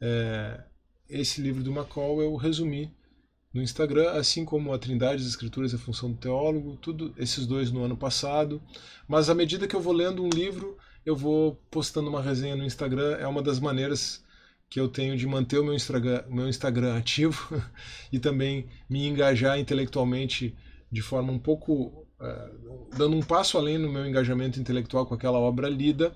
É, 0.00 0.62
esse 1.10 1.40
livro 1.40 1.64
do 1.64 1.72
McCall 1.72 2.22
eu 2.22 2.36
resumi 2.36 2.94
no 3.52 3.62
Instagram, 3.62 4.10
assim 4.12 4.44
como 4.44 4.72
a 4.72 4.78
Trindade, 4.78 5.22
as 5.22 5.28
Escrituras 5.28 5.72
e 5.72 5.76
a 5.76 5.78
Função 5.78 6.10
do 6.12 6.18
Teólogo, 6.18 6.76
tudo 6.76 7.14
esses 7.16 7.46
dois 7.46 7.70
no 7.70 7.82
ano 7.82 7.96
passado. 7.96 8.62
Mas 9.06 9.30
à 9.30 9.34
medida 9.34 9.66
que 9.66 9.74
eu 9.74 9.80
vou 9.80 9.92
lendo 9.92 10.22
um 10.22 10.28
livro, 10.28 10.76
eu 11.04 11.16
vou 11.16 11.58
postando 11.70 12.10
uma 12.10 12.20
resenha 12.20 12.54
no 12.54 12.64
Instagram. 12.64 13.16
É 13.16 13.26
uma 13.26 13.42
das 13.42 13.58
maneiras 13.58 14.22
que 14.68 14.78
eu 14.78 14.88
tenho 14.88 15.16
de 15.16 15.26
manter 15.26 15.58
o 15.58 15.64
meu 15.64 15.74
Instagram, 15.74 16.24
meu 16.28 16.48
Instagram 16.48 16.96
ativo 16.96 17.62
e 18.12 18.18
também 18.18 18.68
me 18.88 19.06
engajar 19.06 19.58
intelectualmente 19.58 20.54
de 20.90 21.02
forma 21.02 21.32
um 21.32 21.38
pouco. 21.38 22.06
Uh, 22.20 22.88
dando 22.96 23.16
um 23.16 23.22
passo 23.22 23.56
além 23.56 23.78
no 23.78 23.88
meu 23.88 24.04
engajamento 24.04 24.58
intelectual 24.58 25.06
com 25.06 25.14
aquela 25.14 25.38
obra 25.38 25.68
lida, 25.68 26.12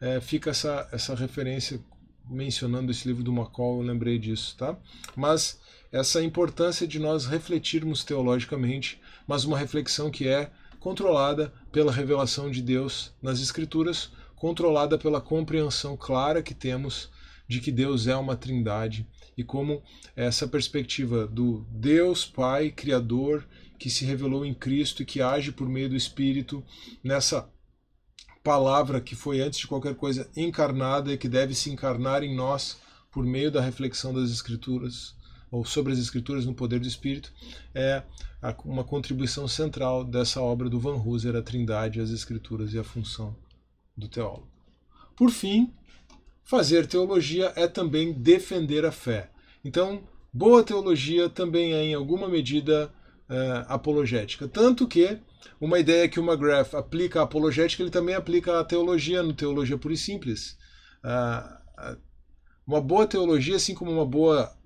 uh, 0.00 0.20
fica 0.20 0.50
essa, 0.50 0.86
essa 0.92 1.14
referência 1.14 1.80
mencionando 2.28 2.90
esse 2.90 3.08
livro 3.08 3.22
do 3.22 3.32
McCall, 3.32 3.80
eu 3.80 3.86
lembrei 3.86 4.18
disso, 4.18 4.54
tá? 4.56 4.76
Mas 5.16 5.58
essa 5.92 6.22
importância 6.22 6.86
de 6.86 6.98
nós 6.98 7.26
refletirmos 7.26 8.04
teologicamente, 8.04 9.00
mas 9.26 9.44
uma 9.44 9.58
reflexão 9.58 10.10
que 10.10 10.28
é 10.28 10.50
controlada 10.80 11.52
pela 11.72 11.92
revelação 11.92 12.50
de 12.50 12.62
Deus 12.62 13.12
nas 13.20 13.40
Escrituras, 13.40 14.10
controlada 14.36 14.98
pela 14.98 15.20
compreensão 15.20 15.96
clara 15.96 16.42
que 16.42 16.54
temos 16.54 17.10
de 17.48 17.60
que 17.60 17.72
Deus 17.72 18.06
é 18.06 18.16
uma 18.16 18.36
trindade 18.36 19.06
e 19.36 19.44
como 19.44 19.82
essa 20.14 20.48
perspectiva 20.48 21.26
do 21.26 21.66
Deus 21.70 22.24
Pai, 22.24 22.70
Criador, 22.70 23.44
que 23.78 23.90
se 23.90 24.04
revelou 24.04 24.44
em 24.44 24.54
Cristo 24.54 25.02
e 25.02 25.06
que 25.06 25.20
age 25.20 25.52
por 25.52 25.68
meio 25.68 25.88
do 25.88 25.96
Espírito 25.96 26.64
nessa 27.02 27.48
palavra 28.42 29.00
que 29.00 29.16
foi 29.16 29.40
antes 29.40 29.58
de 29.58 29.66
qualquer 29.66 29.96
coisa 29.96 30.30
encarnada 30.36 31.12
e 31.12 31.18
que 31.18 31.28
deve 31.28 31.52
se 31.52 31.68
encarnar 31.68 32.22
em 32.22 32.34
nós 32.34 32.78
por 33.10 33.24
meio 33.24 33.50
da 33.50 33.60
reflexão 33.60 34.14
das 34.14 34.30
Escrituras 34.30 35.15
ou 35.50 35.64
sobre 35.64 35.92
as 35.92 35.98
Escrituras 35.98 36.44
no 36.44 36.54
poder 36.54 36.80
do 36.80 36.88
Espírito, 36.88 37.32
é 37.74 38.02
uma 38.64 38.84
contribuição 38.84 39.48
central 39.48 40.04
dessa 40.04 40.40
obra 40.40 40.68
do 40.68 40.78
Van 40.78 40.96
Hooser, 40.96 41.34
a 41.36 41.42
Trindade, 41.42 42.00
as 42.00 42.10
Escrituras 42.10 42.72
e 42.74 42.78
a 42.78 42.84
função 42.84 43.34
do 43.96 44.08
teólogo. 44.08 44.48
Por 45.16 45.30
fim, 45.30 45.72
Fazer 46.46 46.86
teologia 46.86 47.52
é 47.56 47.66
também 47.66 48.12
defender 48.12 48.84
a 48.84 48.92
fé. 48.92 49.28
Então, 49.64 50.04
boa 50.32 50.62
teologia 50.62 51.28
também 51.28 51.72
é, 51.74 51.82
em 51.82 51.92
alguma 51.92 52.28
medida, 52.28 52.88
uh, 53.28 53.66
apologética. 53.66 54.46
Tanto 54.46 54.86
que 54.86 55.18
uma 55.60 55.80
ideia 55.80 56.08
que 56.08 56.20
o 56.20 56.24
McGrath 56.24 56.72
aplica 56.72 57.18
à 57.18 57.24
apologética, 57.24 57.82
ele 57.82 57.90
também 57.90 58.14
aplica 58.14 58.60
à 58.60 58.64
teologia, 58.64 59.24
no 59.24 59.32
Teologia 59.32 59.76
Pura 59.76 59.94
e 59.94 59.96
Simples. 59.96 60.56
Uh, 61.02 61.96
uma 62.64 62.80
boa 62.80 63.08
teologia, 63.08 63.56
assim 63.56 63.74
como 63.74 63.90
uma 63.90 64.06
boa 64.06 64.56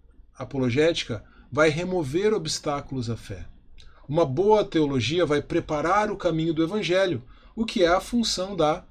apologética, 0.40 1.22
vai 1.52 1.68
remover 1.68 2.32
obstáculos 2.32 3.10
à 3.10 3.16
fé. 3.16 3.46
Uma 4.08 4.24
boa 4.24 4.64
teologia 4.64 5.26
vai 5.26 5.42
preparar 5.42 6.10
o 6.10 6.16
caminho 6.16 6.54
do 6.54 6.62
evangelho, 6.62 7.22
o 7.54 7.64
que 7.64 7.84
é 7.84 7.88
a 7.88 8.00
função 8.00 8.56
da 8.56 8.84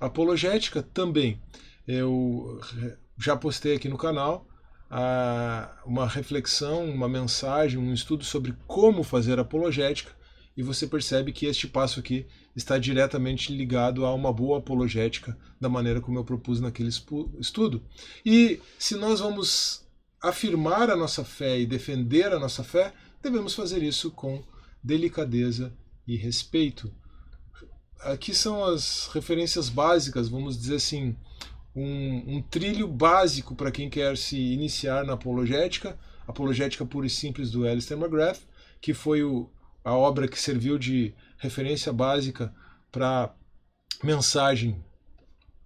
apologética 0.00 0.82
também. 0.82 1.40
Eu 1.86 2.60
já 3.18 3.36
postei 3.36 3.76
aqui 3.76 3.88
no 3.88 3.96
canal 3.96 4.46
a, 4.90 5.70
uma 5.86 6.06
reflexão, 6.06 6.84
uma 6.84 7.08
mensagem, 7.08 7.78
um 7.78 7.94
estudo 7.94 8.24
sobre 8.24 8.54
como 8.66 9.02
fazer 9.02 9.38
apologética, 9.38 10.12
e 10.56 10.62
você 10.62 10.86
percebe 10.88 11.32
que 11.32 11.46
este 11.46 11.68
passo 11.68 12.00
aqui 12.00 12.26
está 12.54 12.78
diretamente 12.78 13.54
ligado 13.54 14.04
a 14.04 14.12
uma 14.12 14.32
boa 14.32 14.58
apologética, 14.58 15.38
da 15.60 15.68
maneira 15.68 16.00
como 16.00 16.18
eu 16.18 16.24
propus 16.24 16.60
naquele 16.60 16.88
estudo. 16.88 17.82
E 18.26 18.60
se 18.76 18.96
nós 18.96 19.20
vamos 19.20 19.87
afirmar 20.20 20.90
a 20.90 20.96
nossa 20.96 21.24
fé 21.24 21.58
e 21.58 21.66
defender 21.66 22.32
a 22.32 22.38
nossa 22.38 22.64
fé, 22.64 22.92
devemos 23.22 23.54
fazer 23.54 23.82
isso 23.82 24.10
com 24.10 24.42
delicadeza 24.82 25.72
e 26.06 26.16
respeito. 26.16 26.92
Aqui 28.00 28.34
são 28.34 28.64
as 28.64 29.08
referências 29.12 29.68
básicas, 29.68 30.28
vamos 30.28 30.58
dizer 30.58 30.76
assim, 30.76 31.16
um, 31.74 32.36
um 32.36 32.42
trilho 32.42 32.88
básico 32.88 33.54
para 33.54 33.70
quem 33.70 33.90
quer 33.90 34.16
se 34.16 34.36
iniciar 34.36 35.04
na 35.04 35.14
apologética, 35.14 35.98
apologética 36.26 36.84
pura 36.86 37.06
e 37.06 37.10
simples 37.10 37.50
do 37.50 37.66
Alistair 37.66 38.00
McGrath, 38.00 38.40
que 38.80 38.94
foi 38.94 39.22
o, 39.22 39.50
a 39.84 39.94
obra 39.94 40.28
que 40.28 40.40
serviu 40.40 40.78
de 40.78 41.14
referência 41.38 41.92
básica 41.92 42.54
para 42.90 43.34
mensagem 44.02 44.82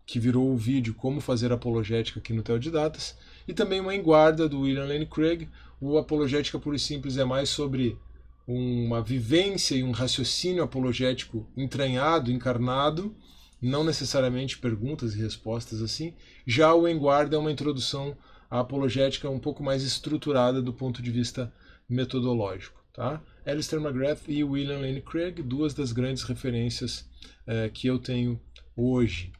que 0.04 0.18
virou 0.18 0.50
o 0.52 0.56
vídeo 0.56 0.94
Como 0.94 1.20
Fazer 1.20 1.52
Apologética 1.52 2.18
aqui 2.18 2.32
no 2.32 2.42
Teodidatas, 2.42 3.16
e 3.52 3.54
também 3.54 3.80
uma 3.80 3.94
enguarda 3.94 4.48
do 4.48 4.60
William 4.60 4.86
Lane 4.86 5.04
Craig. 5.04 5.46
O 5.78 5.98
Apologética 5.98 6.58
Pura 6.58 6.76
e 6.76 6.78
Simples 6.78 7.18
é 7.18 7.24
mais 7.24 7.50
sobre 7.50 7.98
uma 8.46 9.02
vivência 9.02 9.74
e 9.74 9.82
um 9.82 9.90
raciocínio 9.90 10.62
apologético 10.62 11.46
entranhado, 11.54 12.32
encarnado, 12.32 13.14
não 13.60 13.84
necessariamente 13.84 14.58
perguntas 14.58 15.14
e 15.14 15.20
respostas 15.20 15.82
assim. 15.82 16.14
Já 16.46 16.72
o 16.72 16.88
Enguarda 16.88 17.36
é 17.36 17.38
uma 17.38 17.52
introdução 17.52 18.16
à 18.50 18.60
apologética 18.60 19.28
um 19.28 19.38
pouco 19.38 19.62
mais 19.62 19.82
estruturada 19.82 20.62
do 20.62 20.72
ponto 20.72 21.02
de 21.02 21.10
vista 21.10 21.52
metodológico. 21.86 22.82
Tá? 22.94 23.20
Alistair 23.44 23.82
McGrath 23.82 24.22
e 24.28 24.42
William 24.42 24.78
Lane 24.78 25.02
Craig, 25.02 25.42
duas 25.42 25.74
das 25.74 25.92
grandes 25.92 26.22
referências 26.22 27.06
eh, 27.46 27.68
que 27.68 27.86
eu 27.86 27.98
tenho 27.98 28.40
hoje. 28.74 29.30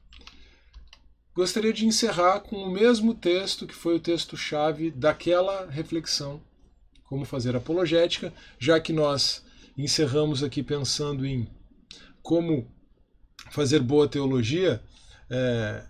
Gostaria 1.35 1.73
de 1.73 1.87
encerrar 1.87 2.41
com 2.41 2.57
o 2.57 2.71
mesmo 2.71 3.15
texto 3.15 3.67
que 3.67 3.75
foi 3.75 3.97
o 3.97 4.01
texto-chave 4.01 4.91
daquela 4.91 5.67
reflexão, 5.71 6.43
como 7.05 7.25
fazer 7.25 7.57
apologética, 7.57 8.33
já 8.59 8.79
que 8.79 8.93
nós 8.93 9.43
encerramos 9.77 10.43
aqui 10.43 10.63
pensando 10.63 11.25
em 11.25 11.49
como 12.23 12.71
fazer 13.51 13.81
boa 13.81 14.07
teologia, 14.07 14.83
é, 15.31 15.83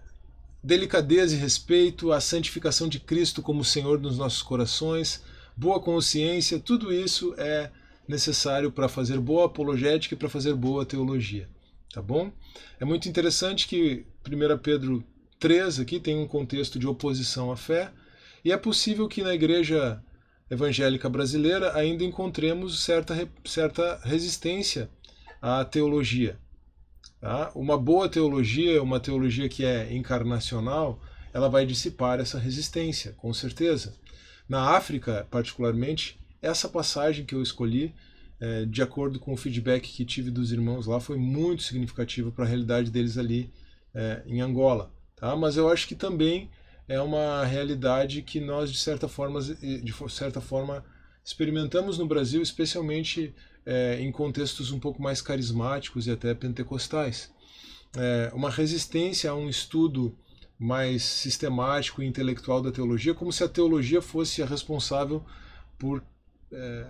delicadeza 0.62 1.34
e 1.34 1.38
respeito, 1.38 2.12
a 2.12 2.20
santificação 2.20 2.88
de 2.88 3.00
Cristo 3.00 3.42
como 3.42 3.64
Senhor 3.64 4.00
nos 4.00 4.16
nossos 4.16 4.42
corações, 4.42 5.24
boa 5.56 5.80
consciência, 5.80 6.60
tudo 6.60 6.92
isso 6.92 7.34
é 7.36 7.68
necessário 8.06 8.70
para 8.70 8.88
fazer 8.88 9.18
boa 9.18 9.46
apologética 9.46 10.14
e 10.14 10.18
para 10.18 10.28
fazer 10.28 10.54
boa 10.54 10.86
teologia. 10.86 11.48
Tá 11.92 12.00
bom? 12.00 12.32
É 12.78 12.84
muito 12.84 13.08
interessante 13.08 13.66
que 13.66 14.06
1 14.26 14.58
Pedro 14.58 15.04
3 15.42 15.80
aqui 15.80 15.98
tem 15.98 16.16
um 16.16 16.28
contexto 16.28 16.78
de 16.78 16.86
oposição 16.86 17.50
à 17.50 17.56
fé, 17.56 17.90
e 18.44 18.52
é 18.52 18.56
possível 18.56 19.08
que 19.08 19.24
na 19.24 19.34
igreja 19.34 20.00
evangélica 20.48 21.08
brasileira 21.08 21.76
ainda 21.76 22.04
encontremos 22.04 22.84
certa, 22.84 23.28
certa 23.44 23.98
resistência 24.04 24.88
à 25.40 25.64
teologia. 25.64 26.38
Tá? 27.20 27.50
Uma 27.56 27.76
boa 27.76 28.08
teologia, 28.08 28.80
uma 28.80 29.00
teologia 29.00 29.48
que 29.48 29.64
é 29.64 29.92
encarnacional, 29.92 31.02
ela 31.34 31.48
vai 31.48 31.66
dissipar 31.66 32.20
essa 32.20 32.38
resistência, 32.38 33.10
com 33.14 33.34
certeza. 33.34 33.96
Na 34.48 34.76
África, 34.76 35.26
particularmente, 35.28 36.20
essa 36.40 36.68
passagem 36.68 37.24
que 37.24 37.34
eu 37.34 37.42
escolhi, 37.42 37.92
é, 38.38 38.64
de 38.64 38.80
acordo 38.80 39.18
com 39.18 39.32
o 39.32 39.36
feedback 39.36 39.88
que 39.88 40.04
tive 40.04 40.30
dos 40.30 40.52
irmãos 40.52 40.86
lá, 40.86 41.00
foi 41.00 41.16
muito 41.16 41.64
significativa 41.64 42.30
para 42.30 42.44
a 42.44 42.48
realidade 42.48 42.92
deles 42.92 43.18
ali 43.18 43.52
é, 43.92 44.22
em 44.24 44.40
Angola. 44.40 45.01
Tá? 45.22 45.36
Mas 45.36 45.56
eu 45.56 45.68
acho 45.68 45.86
que 45.86 45.94
também 45.94 46.50
é 46.88 47.00
uma 47.00 47.44
realidade 47.44 48.22
que 48.22 48.40
nós, 48.40 48.72
de 48.72 48.78
certa 48.78 49.06
forma, 49.06 49.40
de 49.40 49.94
certa 50.10 50.40
forma 50.40 50.84
experimentamos 51.24 51.96
no 51.96 52.08
Brasil, 52.08 52.42
especialmente 52.42 53.32
é, 53.64 54.00
em 54.00 54.10
contextos 54.10 54.72
um 54.72 54.80
pouco 54.80 55.00
mais 55.00 55.22
carismáticos 55.22 56.08
e 56.08 56.10
até 56.10 56.34
pentecostais. 56.34 57.32
É, 57.96 58.32
uma 58.34 58.50
resistência 58.50 59.30
a 59.30 59.36
um 59.36 59.48
estudo 59.48 60.12
mais 60.58 61.04
sistemático 61.04 62.02
e 62.02 62.06
intelectual 62.06 62.60
da 62.60 62.72
teologia, 62.72 63.14
como 63.14 63.32
se 63.32 63.44
a 63.44 63.48
teologia 63.48 64.02
fosse 64.02 64.42
a 64.42 64.46
responsável 64.46 65.24
por 65.78 66.02
é, 66.50 66.84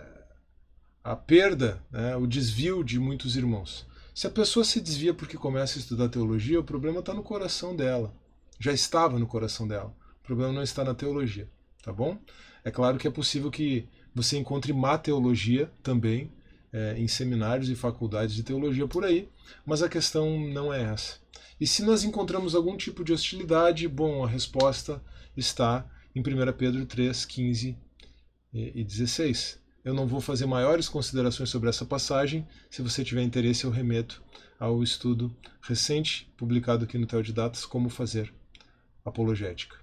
a 1.05 1.15
perda, 1.15 1.85
né, 1.91 2.17
o 2.17 2.27
desvio 2.27 2.83
de 2.83 2.99
muitos 2.99 3.37
irmãos. 3.37 3.87
Se 4.15 4.27
a 4.27 4.31
pessoa 4.31 4.65
se 4.65 4.81
desvia 4.81 5.13
porque 5.13 5.37
começa 5.37 5.79
a 5.79 5.81
estudar 5.81 6.09
teologia, 6.09 6.59
o 6.59 6.65
problema 6.65 7.01
está 7.01 7.13
no 7.13 7.23
coração 7.23 7.77
dela. 7.77 8.22
Já 8.63 8.73
estava 8.73 9.19
no 9.19 9.27
coração 9.27 9.67
dela. 9.67 9.93
O 10.21 10.25
problema 10.25 10.53
não 10.53 10.63
está 10.63 10.85
na 10.85 10.95
teologia, 10.95 11.51
tá 11.83 11.93
bom? 11.93 12.17
É 12.65 12.71
claro 12.71 12.97
que 12.97 13.09
é 13.09 13.11
possível 13.11 13.51
que 13.51 13.89
você 14.15 14.39
encontre 14.39 14.73
má 14.73 14.97
teologia 14.97 15.69
também, 15.83 16.31
é, 16.73 16.97
em 16.97 17.09
seminários 17.09 17.69
e 17.69 17.75
faculdades 17.75 18.37
de 18.37 18.45
teologia 18.45 18.87
por 18.87 19.05
aí, 19.05 19.29
mas 19.67 19.83
a 19.83 19.89
questão 19.89 20.39
não 20.39 20.73
é 20.73 20.81
essa. 20.81 21.17
E 21.61 21.67
se 21.67 21.83
nós 21.83 22.05
encontramos 22.05 22.55
algum 22.55 22.77
tipo 22.77 23.03
de 23.03 23.13
hostilidade, 23.13 23.89
bom, 23.89 24.25
a 24.25 24.29
resposta 24.29 25.03
está 25.37 25.85
em 26.15 26.21
1 26.21 26.53
Pedro 26.57 26.87
3, 26.87 27.25
15 27.25 27.77
e 28.55 28.85
16. 28.85 29.59
Eu 29.85 29.93
não 29.93 30.07
vou 30.07 30.21
fazer 30.21 30.47
maiores 30.47 30.89
considerações 30.89 31.51
sobre 31.51 31.69
essa 31.69 31.85
passagem. 31.85 32.47
Se 32.71 32.81
você 32.81 33.03
tiver 33.03 33.25
interesse, 33.25 33.65
eu 33.65 33.73
remeto 33.73 34.23
ao 34.57 34.85
estudo 34.85 35.37
recente 35.61 36.33
publicado 36.37 36.85
aqui 36.85 36.97
no 36.97 37.09
Teodidatas, 37.09 37.67
Como 37.67 37.89
Fazer 37.89 38.33
Apologética. 39.05 39.77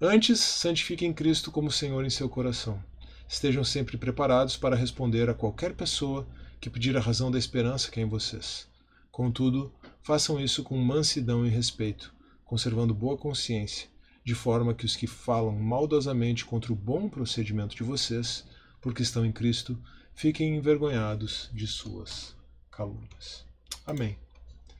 Antes, 0.00 0.40
santifiquem 0.40 1.12
Cristo 1.12 1.50
como 1.50 1.70
Senhor 1.70 2.04
em 2.04 2.10
seu 2.10 2.28
coração. 2.28 2.82
Estejam 3.28 3.64
sempre 3.64 3.96
preparados 3.96 4.56
para 4.56 4.76
responder 4.76 5.30
a 5.30 5.34
qualquer 5.34 5.74
pessoa 5.74 6.26
que 6.60 6.68
pedir 6.68 6.96
a 6.96 7.00
razão 7.00 7.30
da 7.30 7.38
esperança 7.38 7.90
que 7.90 8.00
é 8.00 8.02
em 8.02 8.08
vocês. 8.08 8.68
Contudo, 9.10 9.72
façam 10.02 10.40
isso 10.40 10.62
com 10.62 10.76
mansidão 10.76 11.46
e 11.46 11.48
respeito, 11.48 12.12
conservando 12.44 12.94
boa 12.94 13.16
consciência, 13.16 13.88
de 14.24 14.34
forma 14.34 14.74
que 14.74 14.84
os 14.84 14.96
que 14.96 15.06
falam 15.06 15.58
maldosamente 15.58 16.44
contra 16.44 16.72
o 16.72 16.76
bom 16.76 17.08
procedimento 17.08 17.74
de 17.74 17.82
vocês, 17.82 18.44
porque 18.80 19.02
estão 19.02 19.24
em 19.24 19.32
Cristo, 19.32 19.78
fiquem 20.14 20.56
envergonhados 20.56 21.50
de 21.52 21.66
suas 21.66 22.34
calúnias. 22.70 23.44
Amém. 23.86 24.16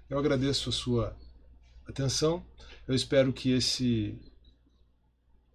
Eu 0.09 0.19
agradeço 0.19 0.69
a 0.69 0.73
sua 0.73 1.17
atenção. 1.93 2.45
Eu 2.89 2.95
espero 2.95 3.33
que 3.33 3.51
esse 3.53 4.19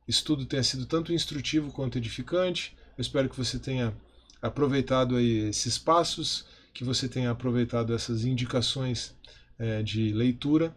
estudo 0.07 0.45
tenha 0.45 0.63
sido 0.63 0.85
tanto 0.85 1.11
instrutivo 1.11 1.71
quanto 1.71 1.97
edificante. 1.97 2.75
Eu 2.97 3.01
espero 3.01 3.29
que 3.29 3.37
você 3.37 3.59
tenha 3.59 3.93
aproveitado 4.41 5.15
aí 5.17 5.49
esses 5.49 5.77
passos, 5.77 6.45
que 6.73 6.83
você 6.83 7.09
tenha 7.09 7.31
aproveitado 7.31 7.93
essas 7.93 8.23
indicações 8.23 9.13
é, 9.59 9.83
de 9.83 10.13
leitura. 10.13 10.75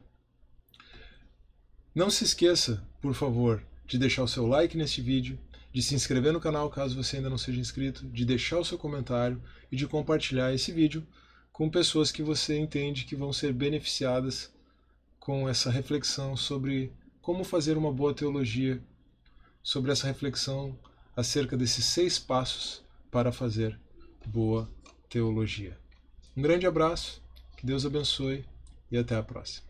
Não 1.95 2.11
se 2.11 2.25
esqueça, 2.25 2.83
por 3.01 3.15
favor, 3.15 3.63
de 3.87 3.99
deixar 3.99 4.23
o 4.23 4.29
seu 4.29 4.47
like 4.47 4.77
neste 4.77 5.01
vídeo, 5.01 5.39
de 5.73 5.83
se 5.83 5.95
inscrever 5.95 6.33
no 6.33 6.41
canal 6.41 6.69
caso 6.71 6.97
você 6.97 7.17
ainda 7.17 7.31
não 7.31 7.39
seja 7.39 7.61
inscrito, 7.61 8.07
de 8.09 8.25
deixar 8.25 8.59
o 8.59 8.65
seu 8.65 8.79
comentário 8.79 9.41
e 9.71 9.77
de 9.77 9.87
compartilhar 9.87 10.53
esse 10.53 10.73
vídeo 10.73 11.07
com 11.53 11.71
pessoas 11.71 12.11
que 12.11 12.23
você 12.23 12.59
entende 12.59 13.05
que 13.05 13.15
vão 13.15 13.33
ser 13.33 13.53
beneficiadas 13.53 14.51
com 15.21 15.49
essa 15.49 15.71
reflexão 15.71 16.37
sobre 16.37 16.93
como 17.21 17.45
fazer 17.45 17.77
uma 17.77 17.93
boa 17.93 18.13
teologia, 18.13 18.83
sobre 19.63 19.93
essa 19.93 20.07
reflexão 20.07 20.77
acerca 21.15 21.57
desses 21.57 21.85
seis 21.85 22.19
passos 22.19 22.83
para 23.11 23.31
fazer 23.31 23.79
boa 24.27 24.69
teologia. 25.09 25.79
Um 26.37 26.43
grande 26.43 26.67
abraço, 26.67 27.23
que 27.57 27.67
Deus 27.67 27.85
abençoe 27.85 28.45
e 28.91 28.97
até 28.97 29.15
a 29.15 29.23
próxima. 29.23 29.70